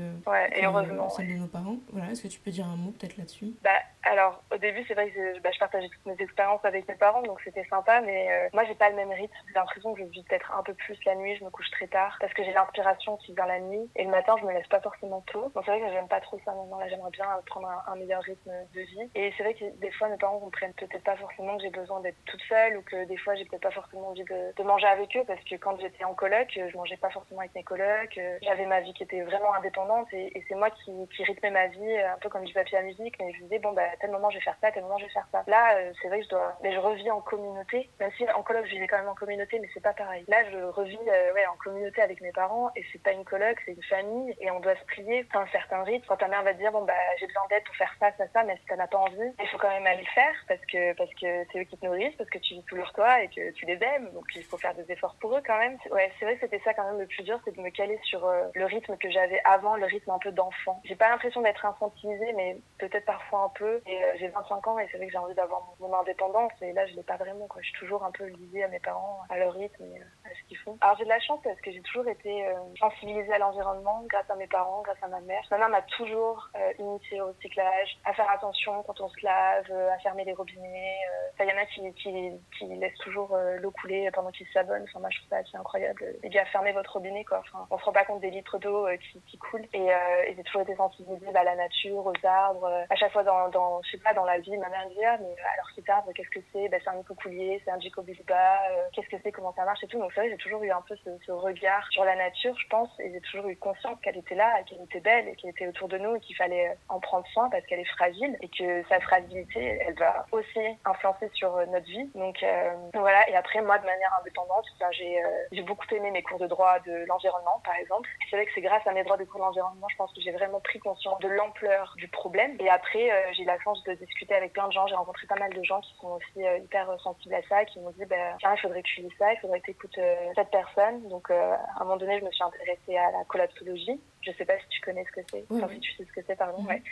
celle 1.15 1.29
de 1.29 1.35
nos 1.35 1.47
parents. 1.47 1.77
Voilà, 1.93 2.11
est-ce 2.11 2.23
que 2.23 2.29
tu 2.29 2.41
peux 2.41 2.51
dire 2.51 2.67
un 2.67 2.77
mot 2.77 2.93
peut-être 2.93 3.19
là-dessus? 3.19 3.53
Bah, 3.63 3.71
Alors, 4.03 4.41
au 4.53 4.57
début, 4.57 4.85
c'est 4.87 4.95
vrai 4.95 5.11
que 5.11 5.35
je, 5.35 5.41
bah, 5.41 5.51
je 5.53 5.59
partageais 5.59 5.89
toutes 5.89 6.07
mes 6.07 6.23
expériences 6.23 6.65
avec 6.65 6.87
mes 6.89 6.95
parents, 6.95 7.23
donc 7.23 7.41
c'était 7.43 7.65
sympa. 7.65 8.01
Mais 8.03 8.31
euh, 8.31 8.49
moi, 8.53 8.65
j'ai 8.65 8.75
pas 8.75 8.89
le 8.89 8.97
même 8.97 9.11
rythme. 9.11 9.35
J'ai 9.49 9.55
l'impression 9.55 9.95
que 9.95 10.01
je 10.01 10.05
vis 10.05 10.23
peut-être 10.23 10.53
un 10.57 10.63
peu 10.63 10.75
plus 10.75 10.99
la 11.05 11.17
nuit. 11.17 11.37
Je 11.37 11.45
me 11.45 11.51
couche 11.51 11.71
très 11.73 11.89
tard 11.89 12.17
parce 12.21 12.33
que 12.33 12.45
j'ai 12.45 12.53
l'inspiration 12.53 13.17
qui 13.17 13.35
vient 13.35 13.47
la 13.47 13.59
nuit. 13.59 13.91
Et 13.97 14.05
le 14.05 14.11
matin, 14.11 14.37
je 14.41 14.47
me 14.47 14.53
laisse 14.53 14.67
pas 14.69 14.81
forcément 14.81 15.23
tôt. 15.23 15.51
Donc 15.55 15.65
c'est 15.65 15.73
vrai 15.73 15.81
que 15.81 15.93
j'aime 15.93 16.09
pas 16.09 16.21
trop 16.21 16.39
ça 16.45 16.53
maintenant. 16.53 16.79
Là, 16.79 16.89
j'aimerais 16.89 17.11
bien 17.11 17.27
prendre 17.47 17.69
un, 17.87 17.97
meilleur 17.97 18.23
rythme 18.23 18.53
de 18.75 18.81
vie. 18.81 19.11
Et 19.15 19.33
c'est 19.37 19.43
vrai 19.43 19.55
que 19.55 19.65
des 19.79 19.91
fois, 19.93 20.09
mes 20.09 20.19
parents 20.19 20.39
comprennent 20.39 20.75
peut-être 20.75 21.03
pas 21.03 21.17
forcément 21.17 21.57
que 21.57 21.63
j'ai 21.63 21.71
besoin 21.71 22.01
d'être 22.01 22.23
toute 22.27 22.43
seule 22.43 22.77
ou 22.77 22.83
que 22.83 23.07
des 23.07 23.17
fois, 23.17 23.35
j'ai 23.35 23.45
peut-être 23.47 23.63
pas 23.63 23.71
forcément 23.71 24.09
envie 24.09 24.25
de, 24.25 24.63
manger 24.63 24.87
avec 24.87 25.17
eux 25.17 25.25
parce 25.27 25.43
que 25.45 25.55
quand 25.55 25.79
j'étais 25.81 26.03
en 26.03 26.15
coloc, 26.15 26.49
je 26.53 26.77
mangeais 26.77 26.97
pas 26.97 27.11
forcément 27.11 27.41
avec 27.41 27.55
mes 27.55 27.63
colocs. 27.63 28.19
J'avais 28.43 28.67
ma 28.67 28.81
vie 28.81 28.93
qui 28.95 29.05
était 29.05 29.23
vraiment 29.23 29.55
indépendante 29.55 30.13
et, 30.13 30.45
c'est 30.49 30.55
moi 30.55 30.71
qui, 30.71 30.93
qui 31.17 31.25
rythmais 31.25 31.51
ma 31.51 31.67
vie 31.69 31.99
un 31.99 32.19
peu 32.21 32.29
comme 32.29 32.45
du 32.45 32.53
papier 32.53 32.79
à 32.79 32.83
musique. 32.83 33.15
Mais 33.21 33.33
je 33.33 33.43
disais, 33.43 33.59
bon, 33.59 33.73
bah, 33.73 33.86
à 33.93 33.97
tel 33.97 34.11
moment, 34.11 34.31
je 34.31 34.39
vais 34.39 34.45
faire 34.45 34.57
ça, 34.61 34.69
à 34.69 34.73
tel 34.73 34.83
moment, 34.83 34.99
je 34.99 35.05
vais 35.05 35.11
faire 35.11 35.27
ça. 35.33 35.45
Là, 35.47 35.77
euh, 35.77 35.93
c'est 36.01 36.09
vrai 36.09 36.19
que 36.19 36.25
je 36.25 36.31
dois, 36.31 36.57
mais 36.63 36.73
je 36.73 36.79
revis 36.79 37.11
en 37.11 37.21
communauté. 37.21 37.91
Même 38.01 38.11
si 38.17 38.29
en 38.31 38.43
coloc, 38.43 38.67
je 38.67 38.71
vivais 38.73 38.87
quand 38.87 38.99
même 38.99 39.09
en 39.09 39.15
communauté, 39.15 39.59
mais 39.59 39.69
c'est 39.75 39.83
pas 39.83 39.93
pareil. 39.93 40.25
Là, 40.29 40.39
je 40.51 40.59
revis, 40.59 40.99
euh, 41.09 41.35
ouais, 41.35 41.47
en 41.47 41.57
communauté 41.57 42.03
avec 42.03 42.21
mes 42.21 42.33
parents 42.33 42.71
et 42.77 42.85
c'est 42.93 43.03
pas 43.03 43.13
une 43.13 43.25
coloc, 43.25 43.59
c'est 43.65 43.73
une 43.73 43.83
famille 43.85 44.35
et 44.41 44.51
on 44.51 44.61
doit 44.61 44.77
se 44.77 44.85
plier 44.85 45.27
à 45.35 45.39
un 45.41 45.47
certain 45.49 45.83
rythme. 45.83 46.05
Quand 46.09 46.17
ta 46.17 46.29
mère 46.29 46.43
va 46.43 46.53
te 46.53 46.59
dire, 46.59 46.73
bon, 46.73 46.85
bah, 46.85 46.95
j'ai 47.19 47.27
besoin 47.27 47.43
d'aide 47.51 47.65
pour 47.65 47.77
faire 47.77 47.93
ça, 48.01 48.11
ça, 48.17 48.25
ça, 48.33 48.43
mais 48.45 48.57
si 48.57 48.67
t'en 48.67 48.79
as 48.79 48.87
pas 48.87 48.99
envie, 48.99 49.33
il 49.41 49.49
faut 49.49 49.59
quand 49.59 49.71
même 49.71 49.87
aller 49.87 50.03
le 50.03 50.15
faire 50.15 50.35
parce 50.49 50.65
que, 50.67 50.95
parce 50.95 51.11
que 51.15 51.45
c'est 51.53 51.61
eux 51.61 51.65
qui 51.65 51.79
te 51.79 51.87
nourrissent, 51.87 52.17
parce 52.17 52.31
que 52.31 52.39
tu 52.39 52.55
vis 52.55 52.65
sous 52.69 52.77
leur 52.77 52.93
toit 52.93 53.23
et 53.23 53.29
que 53.29 53.51
tu 53.53 53.67
les 53.67 53.79
aimes. 53.83 54.11
Donc, 54.13 54.25
il 54.35 54.45
faut 54.45 54.59
faire 54.59 54.75
des 54.75 54.91
efforts 54.91 55.17
pour 55.21 55.37
eux 55.37 55.43
quand 55.47 55.59
même. 55.59 55.79
Ouais, 55.91 56.11
c'est 56.19 56.25
vrai 56.25 56.35
que 56.35 56.41
c'était 56.41 56.61
ça 56.65 56.75
quand 56.75 56.85
même 56.85 57.01
le 57.01 57.07
plus 57.07 57.23
dur, 57.23 57.41
c'est 57.45 57.55
de 57.55 57.61
me 57.61 57.71
caler 57.71 57.99
sur 58.05 58.25
euh, 58.27 58.45
le 58.55 58.65
rythme 58.65 58.97
que 58.97 59.11
j'avais 59.11 59.41
avant, 59.45 59.77
le 59.77 59.87
rythme 59.87 60.11
un 60.11 60.19
peu 60.19 60.33
d'enfant. 60.33 60.81
J'ai 60.85 60.97
pas 60.97 61.09
l'impression 61.09 61.41
d'être 61.43 61.65
infantilisée, 61.65 62.33
mais 62.35 62.57
peut-être 62.79 63.05
parfois 63.05 63.41
un 63.45 63.49
peu. 63.51 63.76
Et 63.87 63.99
j'ai 64.19 64.29
25 64.29 64.67
ans 64.67 64.79
et 64.79 64.89
c'est 64.91 64.97
vrai 64.97 65.07
que 65.07 65.13
j'ai 65.13 65.19
envie 65.19 65.35
d'avoir 65.35 65.63
mon, 65.81 65.93
indépendance 65.93 66.53
et 66.61 66.73
là 66.73 66.87
je 66.87 66.95
l'ai 66.95 67.03
pas 67.03 67.17
vraiment 67.17 67.47
quoi. 67.47 67.61
Je 67.63 67.69
suis 67.69 67.79
toujours 67.79 68.05
un 68.05 68.11
peu 68.11 68.25
liée 68.27 68.63
à 68.63 68.69
mes 68.69 68.81
parents, 68.81 69.21
à 69.29 69.39
leur 69.39 69.53
rythme 69.53 69.85
et 69.85 69.99
euh, 69.99 70.05
à 70.25 70.29
ce 70.31 70.49
qu'ils 70.49 70.59
font. 70.59 70.77
Alors 70.81 70.97
j'ai 70.99 71.05
de 71.05 71.09
la 71.09 71.21
chance 71.21 71.41
parce 71.43 71.61
que 71.61 71.71
j'ai 71.71 71.81
toujours 71.83 72.07
été 72.09 72.47
euh, 72.47 72.55
sensibilisée 72.79 73.33
à 73.33 73.39
l'environnement 73.39 74.05
grâce 74.09 74.29
à 74.31 74.35
mes 74.37 74.47
parents, 74.47 74.83
grâce 74.83 75.03
à 75.03 75.09
ma 75.09 75.21
mère. 75.21 75.43
Ma 75.51 75.59
mère 75.59 75.69
m'a 75.69 75.83
toujours 75.83 76.49
euh, 76.57 76.73
initiée 76.79 77.21
au 77.21 77.29
recyclage, 77.29 77.99
à 78.05 78.13
faire 78.13 78.31
attention 78.31 78.83
quand 78.83 79.01
on 79.01 79.09
se 79.09 79.25
lave, 79.25 79.71
à 79.73 79.99
fermer 79.99 80.25
les 80.25 80.35
robinets. 80.35 80.97
Il 81.41 81.47
y 81.47 81.53
en 81.53 81.59
a 81.59 81.67
qui, 81.67 81.93
qui, 81.95 82.33
qui 82.59 82.67
laissent 82.77 82.99
toujours 82.99 83.37
l'eau 83.59 83.71
couler 83.71 84.11
pendant 84.13 84.31
qu'ils 84.31 84.49
s'abonnent. 84.49 84.85
Enfin 84.85 85.01
moi 85.01 85.11
je 85.11 85.19
trouve 85.19 85.31
ça 85.31 85.37
assez 85.37 85.57
incroyable. 85.57 86.05
Les 86.23 86.31
gars, 86.31 86.45
fermez 86.47 86.73
votre 86.73 86.93
robinet 86.93 87.25
quoi. 87.25 87.39
Enfin, 87.41 87.67
on 87.71 87.79
se 87.79 87.85
rend 87.85 87.93
pas 87.93 88.05
compte 88.05 88.21
des 88.21 88.31
litres 88.31 88.59
d'eau 88.59 88.87
qui, 88.99 89.21
qui 89.23 89.39
coulent 89.39 89.67
et, 89.73 89.87
et 89.87 90.35
j'ai 90.35 90.43
toujours 90.45 90.63
été 90.63 90.75
sensibilisée 90.77 91.31
bah, 91.33 91.41
à 91.41 91.45
la 91.45 91.57
nature, 91.57 92.07
aux 92.07 92.27
arbres. 92.27 92.67
À 92.89 92.95
chaque 92.97 93.13
fois 93.13 93.23
dans 93.23 93.49
je 93.85 93.91
sais 93.93 93.99
pas 93.99 94.15
dans 94.15 94.25
la 94.25 94.39
vie, 94.39 94.57
ma 94.57 94.69
mère 94.69 94.87
me 94.87 94.95
dit 94.95 95.05
ah 95.05 95.19
mais 95.19 95.35
alors 95.55 95.69
cet 95.75 95.89
arbre 95.89 96.13
qu'est-ce 96.13 96.31
que 96.31 96.41
c'est? 96.53 96.69
Ben, 96.69 96.81
C'est 96.83 96.91
un 96.91 97.03
coulier, 97.03 97.61
c'est 97.65 97.71
un 97.71 97.81
Gicobiluba, 97.81 98.71
euh, 98.71 98.89
qu'est-ce 98.93 99.09
que 99.09 99.17
c'est, 99.23 99.33
comment 99.33 99.53
ça 99.55 99.65
marche 99.65 99.83
et 99.83 99.87
tout? 99.87 99.99
Donc 99.99 100.13
c'est 100.15 100.21
vrai, 100.21 100.31
j'ai 100.31 100.37
toujours 100.37 100.63
eu 100.63 100.71
un 100.71 100.83
peu 100.83 100.97
ce, 100.97 101.33
regard 101.33 101.87
sur 101.91 102.05
la 102.05 102.17
nature, 102.17 102.57
je 102.59 102.67
pense, 102.69 102.89
et 103.01 103.13
j'ai 103.13 103.21
toujours 103.21 103.49
eu 103.49 103.57
conscience 103.57 103.99
qu'elle 104.03 104.17
était 104.17 104.35
là, 104.35 104.63
qu'elle 104.65 104.81
était 104.83 105.01
belle, 105.01 105.37
qu'elle 105.37 105.51
était 105.51 105.67
autour 105.67 105.89
de 105.89 105.99
nous, 105.99 106.17
et 106.17 106.21
qu'il 106.21 106.37
fallait 106.37 106.69
euh, 106.69 106.75
en 106.89 107.01
prendre 107.01 107.27
soin 107.29 107.49
parce 107.51 107.65
qu'elle 107.67 107.81
est 107.81 107.97
fragile, 107.97 108.37
et 108.41 108.49
que 108.49 108.83
sa 108.89 109.01
fragilité, 109.01 109.79
elle 109.87 109.95
va 109.95 110.27
aussi 110.33 110.61
influencer 110.85 111.31
sur 111.35 111.55
euh, 111.57 111.67
notre 111.67 111.87
vie. 111.87 112.11
Donc 112.15 112.43
euh, 112.43 112.75
voilà, 112.95 113.29
et 113.29 113.37
après, 113.37 113.61
moi, 113.61 113.79
de 113.79 113.87
manière 113.87 114.11
indépendante, 114.21 114.67
ben, 114.81 114.89
j'ai 114.93 115.23
j'ai 115.53 115.63
beaucoup 115.63 115.87
aimé 115.93 116.11
mes 116.11 116.23
cours 116.23 116.39
de 116.39 116.47
droit 116.47 116.79
de 116.81 117.05
l'environnement, 117.07 117.61
par 117.65 117.77
exemple. 117.77 118.09
C'est 118.31 118.37
vrai 118.37 118.47
que 118.47 118.53
c'est 118.55 118.61
grâce 118.61 118.87
à 118.87 118.93
mes 118.93 119.05
droits 119.05 119.17
de 119.17 119.25
cours 119.25 119.41
de 119.41 119.47
l'environnement, 119.47 119.89
je 119.89 119.97
pense 119.97 120.13
que 120.13 120.21
j'ai 120.21 120.33
vraiment 120.33 120.61
pris 120.61 120.79
conscience 120.79 121.19
de 121.21 121.29
l'ampleur 121.29 121.95
du 121.97 122.09
problème. 122.09 122.57
Et 122.61 122.69
après, 122.69 123.11
j'ai 123.33 123.43
eu 123.43 123.47
la 123.57 123.63
chance 123.63 123.83
de 123.85 123.95
discuter 123.95 124.35
avec 124.35 124.53
plein 124.53 124.69
de 124.69 124.73
gens, 124.73 124.87
j'ai 124.87 124.95
rencontré 124.95 125.27
pas 125.27 125.37
mal 125.37 125.53
de 125.53 125.63
gens 125.63 125.81
qui 125.81 125.95
sont 126.01 126.09
aussi 126.09 126.47
hyper 126.63 126.89
sensibles 127.01 127.35
à 127.35 127.43
ça, 127.49 127.65
qui 127.65 127.81
m'ont 127.81 127.91
dit, 127.91 128.05
bah, 128.05 128.37
tiens, 128.39 128.55
il 128.55 128.61
faudrait 128.61 128.83
que 128.83 128.89
tu 128.89 129.01
lis 129.01 129.13
ça, 129.19 129.33
il 129.33 129.39
faudrait 129.39 129.61
que 129.61 129.67
tu 129.67 129.71
écoutes 129.73 129.99
euh, 129.99 130.33
cette 130.35 130.51
personne. 130.51 131.09
Donc, 131.09 131.31
euh, 131.31 131.55
à 131.55 131.81
un 131.81 131.85
moment 131.85 131.97
donné, 131.97 132.19
je 132.19 132.25
me 132.25 132.31
suis 132.31 132.45
intéressée 132.45 132.97
à 132.97 133.11
la 133.13 133.25
collapsologie. 133.25 134.01
Je 134.23 134.33
sais 134.33 134.45
pas 134.45 134.59
si 134.59 134.69
tu 134.69 134.81
connais 134.81 135.05
ce 135.05 135.13
que 135.13 135.21
c'est, 135.31 135.45
enfin, 135.51 135.69
si 135.73 135.81
tu 135.81 135.93
sais 135.95 136.05
ce 136.05 136.13
que 136.13 136.21
c'est, 136.27 136.37
pardon, 136.37 136.63
ouais. 136.65 136.83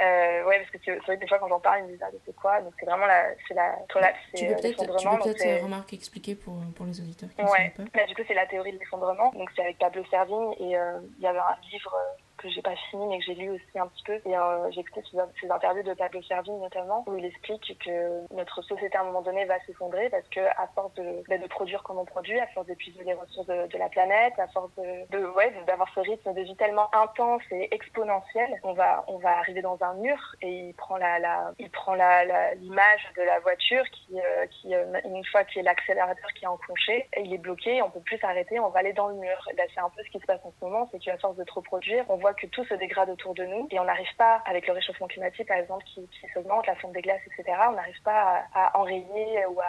Euh, 0.00 0.44
ouais, 0.44 0.58
parce 0.58 0.70
que 0.70 0.78
c'est 0.84 0.96
vrai 0.96 1.16
que 1.16 1.20
des 1.20 1.28
fois, 1.28 1.38
quand 1.38 1.48
j'en 1.48 1.60
parle, 1.60 1.80
ils 1.80 1.84
me 1.84 1.88
disent, 1.88 2.02
ah, 2.02 2.10
c'est 2.24 2.36
quoi? 2.36 2.60
Donc, 2.62 2.72
c'est 2.78 2.86
vraiment 2.86 3.06
la, 3.06 3.34
c'est 3.46 3.54
la 3.54 3.76
collapse, 3.92 4.18
Tu 4.34 4.46
peux 4.46 4.54
peut-être, 4.54 5.62
remarquer, 5.62 5.96
expliquer 5.96 6.34
pour, 6.34 6.54
pour 6.74 6.86
les 6.86 7.00
auditeurs 7.00 7.28
qui 7.34 7.42
ouais. 7.42 7.74
ne 7.78 7.84
pas. 7.84 7.90
Bah, 7.94 8.06
du 8.06 8.14
coup, 8.14 8.22
c'est 8.26 8.34
la 8.34 8.46
théorie 8.46 8.72
de 8.72 8.78
l'effondrement. 8.78 9.30
Donc, 9.32 9.50
c'est 9.54 9.62
avec 9.62 9.78
Pablo 9.78 10.04
Servigne 10.10 10.52
et 10.60 10.76
il 11.18 11.22
y 11.22 11.26
avait 11.26 11.38
un 11.38 11.56
livre 11.70 11.94
que 12.38 12.48
j'ai 12.48 12.62
pas 12.62 12.76
fini 12.90 13.06
mais 13.06 13.18
que 13.18 13.24
j'ai 13.24 13.34
lu 13.34 13.50
aussi 13.50 13.78
un 13.78 13.86
petit 13.88 14.02
peu 14.04 14.20
et 14.24 14.36
euh, 14.36 14.70
j'ai 14.70 14.80
écouté 14.80 15.02
ses, 15.10 15.50
interviews 15.50 15.82
de 15.82 15.94
Pablo 15.94 16.22
Servigne 16.22 16.58
notamment 16.60 17.04
où 17.06 17.16
il 17.16 17.24
explique 17.24 17.78
que 17.84 18.34
notre 18.34 18.62
société 18.62 18.96
à 18.96 19.02
un 19.02 19.04
moment 19.04 19.22
donné 19.22 19.44
va 19.44 19.58
s'effondrer 19.66 20.08
parce 20.10 20.26
que 20.28 20.40
à 20.40 20.68
force 20.74 20.92
de, 20.94 21.22
bah, 21.28 21.38
de 21.38 21.46
produire 21.46 21.82
comme 21.82 21.98
on 21.98 22.04
produit, 22.04 22.38
à 22.38 22.46
force 22.48 22.66
d'épuiser 22.66 23.02
les 23.04 23.14
ressources 23.14 23.46
de, 23.46 23.66
de, 23.66 23.78
la 23.78 23.88
planète, 23.88 24.34
à 24.38 24.48
force 24.48 24.70
de, 24.76 25.10
de 25.10 25.26
ouais 25.26 25.52
d'avoir 25.66 25.88
ce 25.94 26.00
rythme 26.00 26.32
de 26.32 26.42
vie 26.42 26.56
tellement 26.56 26.88
intense 26.94 27.42
et 27.50 27.72
exponentiel, 27.74 28.48
on 28.62 28.72
va 28.72 29.04
on 29.08 29.18
va 29.18 29.38
arriver 29.38 29.62
dans 29.62 29.78
un 29.82 29.94
mur 29.94 30.18
et 30.42 30.68
il 30.68 30.74
prend 30.74 30.96
la, 30.96 31.18
la 31.18 31.52
il 31.58 31.70
prend 31.70 31.94
la 31.94 32.54
l'image 32.54 33.12
de 33.16 33.22
la 33.22 33.40
voiture 33.40 33.84
qui 33.90 34.20
euh, 34.20 34.46
qui 34.46 34.74
euh, 34.74 35.00
une 35.04 35.24
fois 35.26 35.44
qu'il 35.44 35.62
y 35.62 35.64
l'accélérateur 35.64 36.30
qui 36.34 36.44
est 36.44 36.48
enclenché, 36.48 37.08
il 37.16 37.32
est 37.32 37.38
bloqué, 37.38 37.82
on 37.82 37.90
peut 37.90 38.00
plus 38.00 38.18
s'arrêter, 38.18 38.58
on 38.58 38.68
va 38.70 38.80
aller 38.80 38.92
dans 38.92 39.08
le 39.08 39.14
mur. 39.14 39.48
Et 39.50 39.54
ben, 39.54 39.66
c'est 39.74 39.80
un 39.80 39.90
peu 39.90 40.02
ce 40.02 40.10
qui 40.10 40.18
se 40.18 40.26
passe 40.26 40.40
en 40.44 40.52
ce 40.58 40.64
moment, 40.64 40.88
c'est 40.90 40.98
qu'à 40.98 41.18
force 41.18 41.36
de 41.36 41.44
trop 41.44 41.60
produire, 41.60 42.04
que 42.34 42.46
tout 42.46 42.64
se 42.64 42.74
dégrade 42.74 43.10
autour 43.10 43.34
de 43.34 43.44
nous 43.44 43.68
et 43.70 43.78
on 43.78 43.84
n'arrive 43.84 44.14
pas, 44.16 44.42
avec 44.46 44.66
le 44.66 44.72
réchauffement 44.72 45.06
climatique 45.06 45.48
par 45.48 45.58
exemple 45.58 45.84
qui, 45.84 46.06
qui 46.08 46.28
s'augmente, 46.32 46.66
la 46.66 46.76
fonte 46.76 46.92
des 46.92 47.02
glaces, 47.02 47.22
etc., 47.26 47.56
on 47.68 47.72
n'arrive 47.72 48.02
pas 48.02 48.44
à, 48.54 48.78
enrayer 48.78 49.46
ou 49.46 49.60
à, 49.60 49.64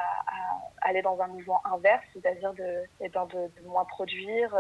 aller 0.81 1.01
dans 1.01 1.19
un 1.19 1.27
mouvement 1.27 1.61
inverse, 1.65 2.03
c'est-à-dire 2.13 2.53
de, 2.53 2.83
eh 3.01 3.09
ben 3.09 3.27
moins 3.65 3.85
produire, 3.85 4.55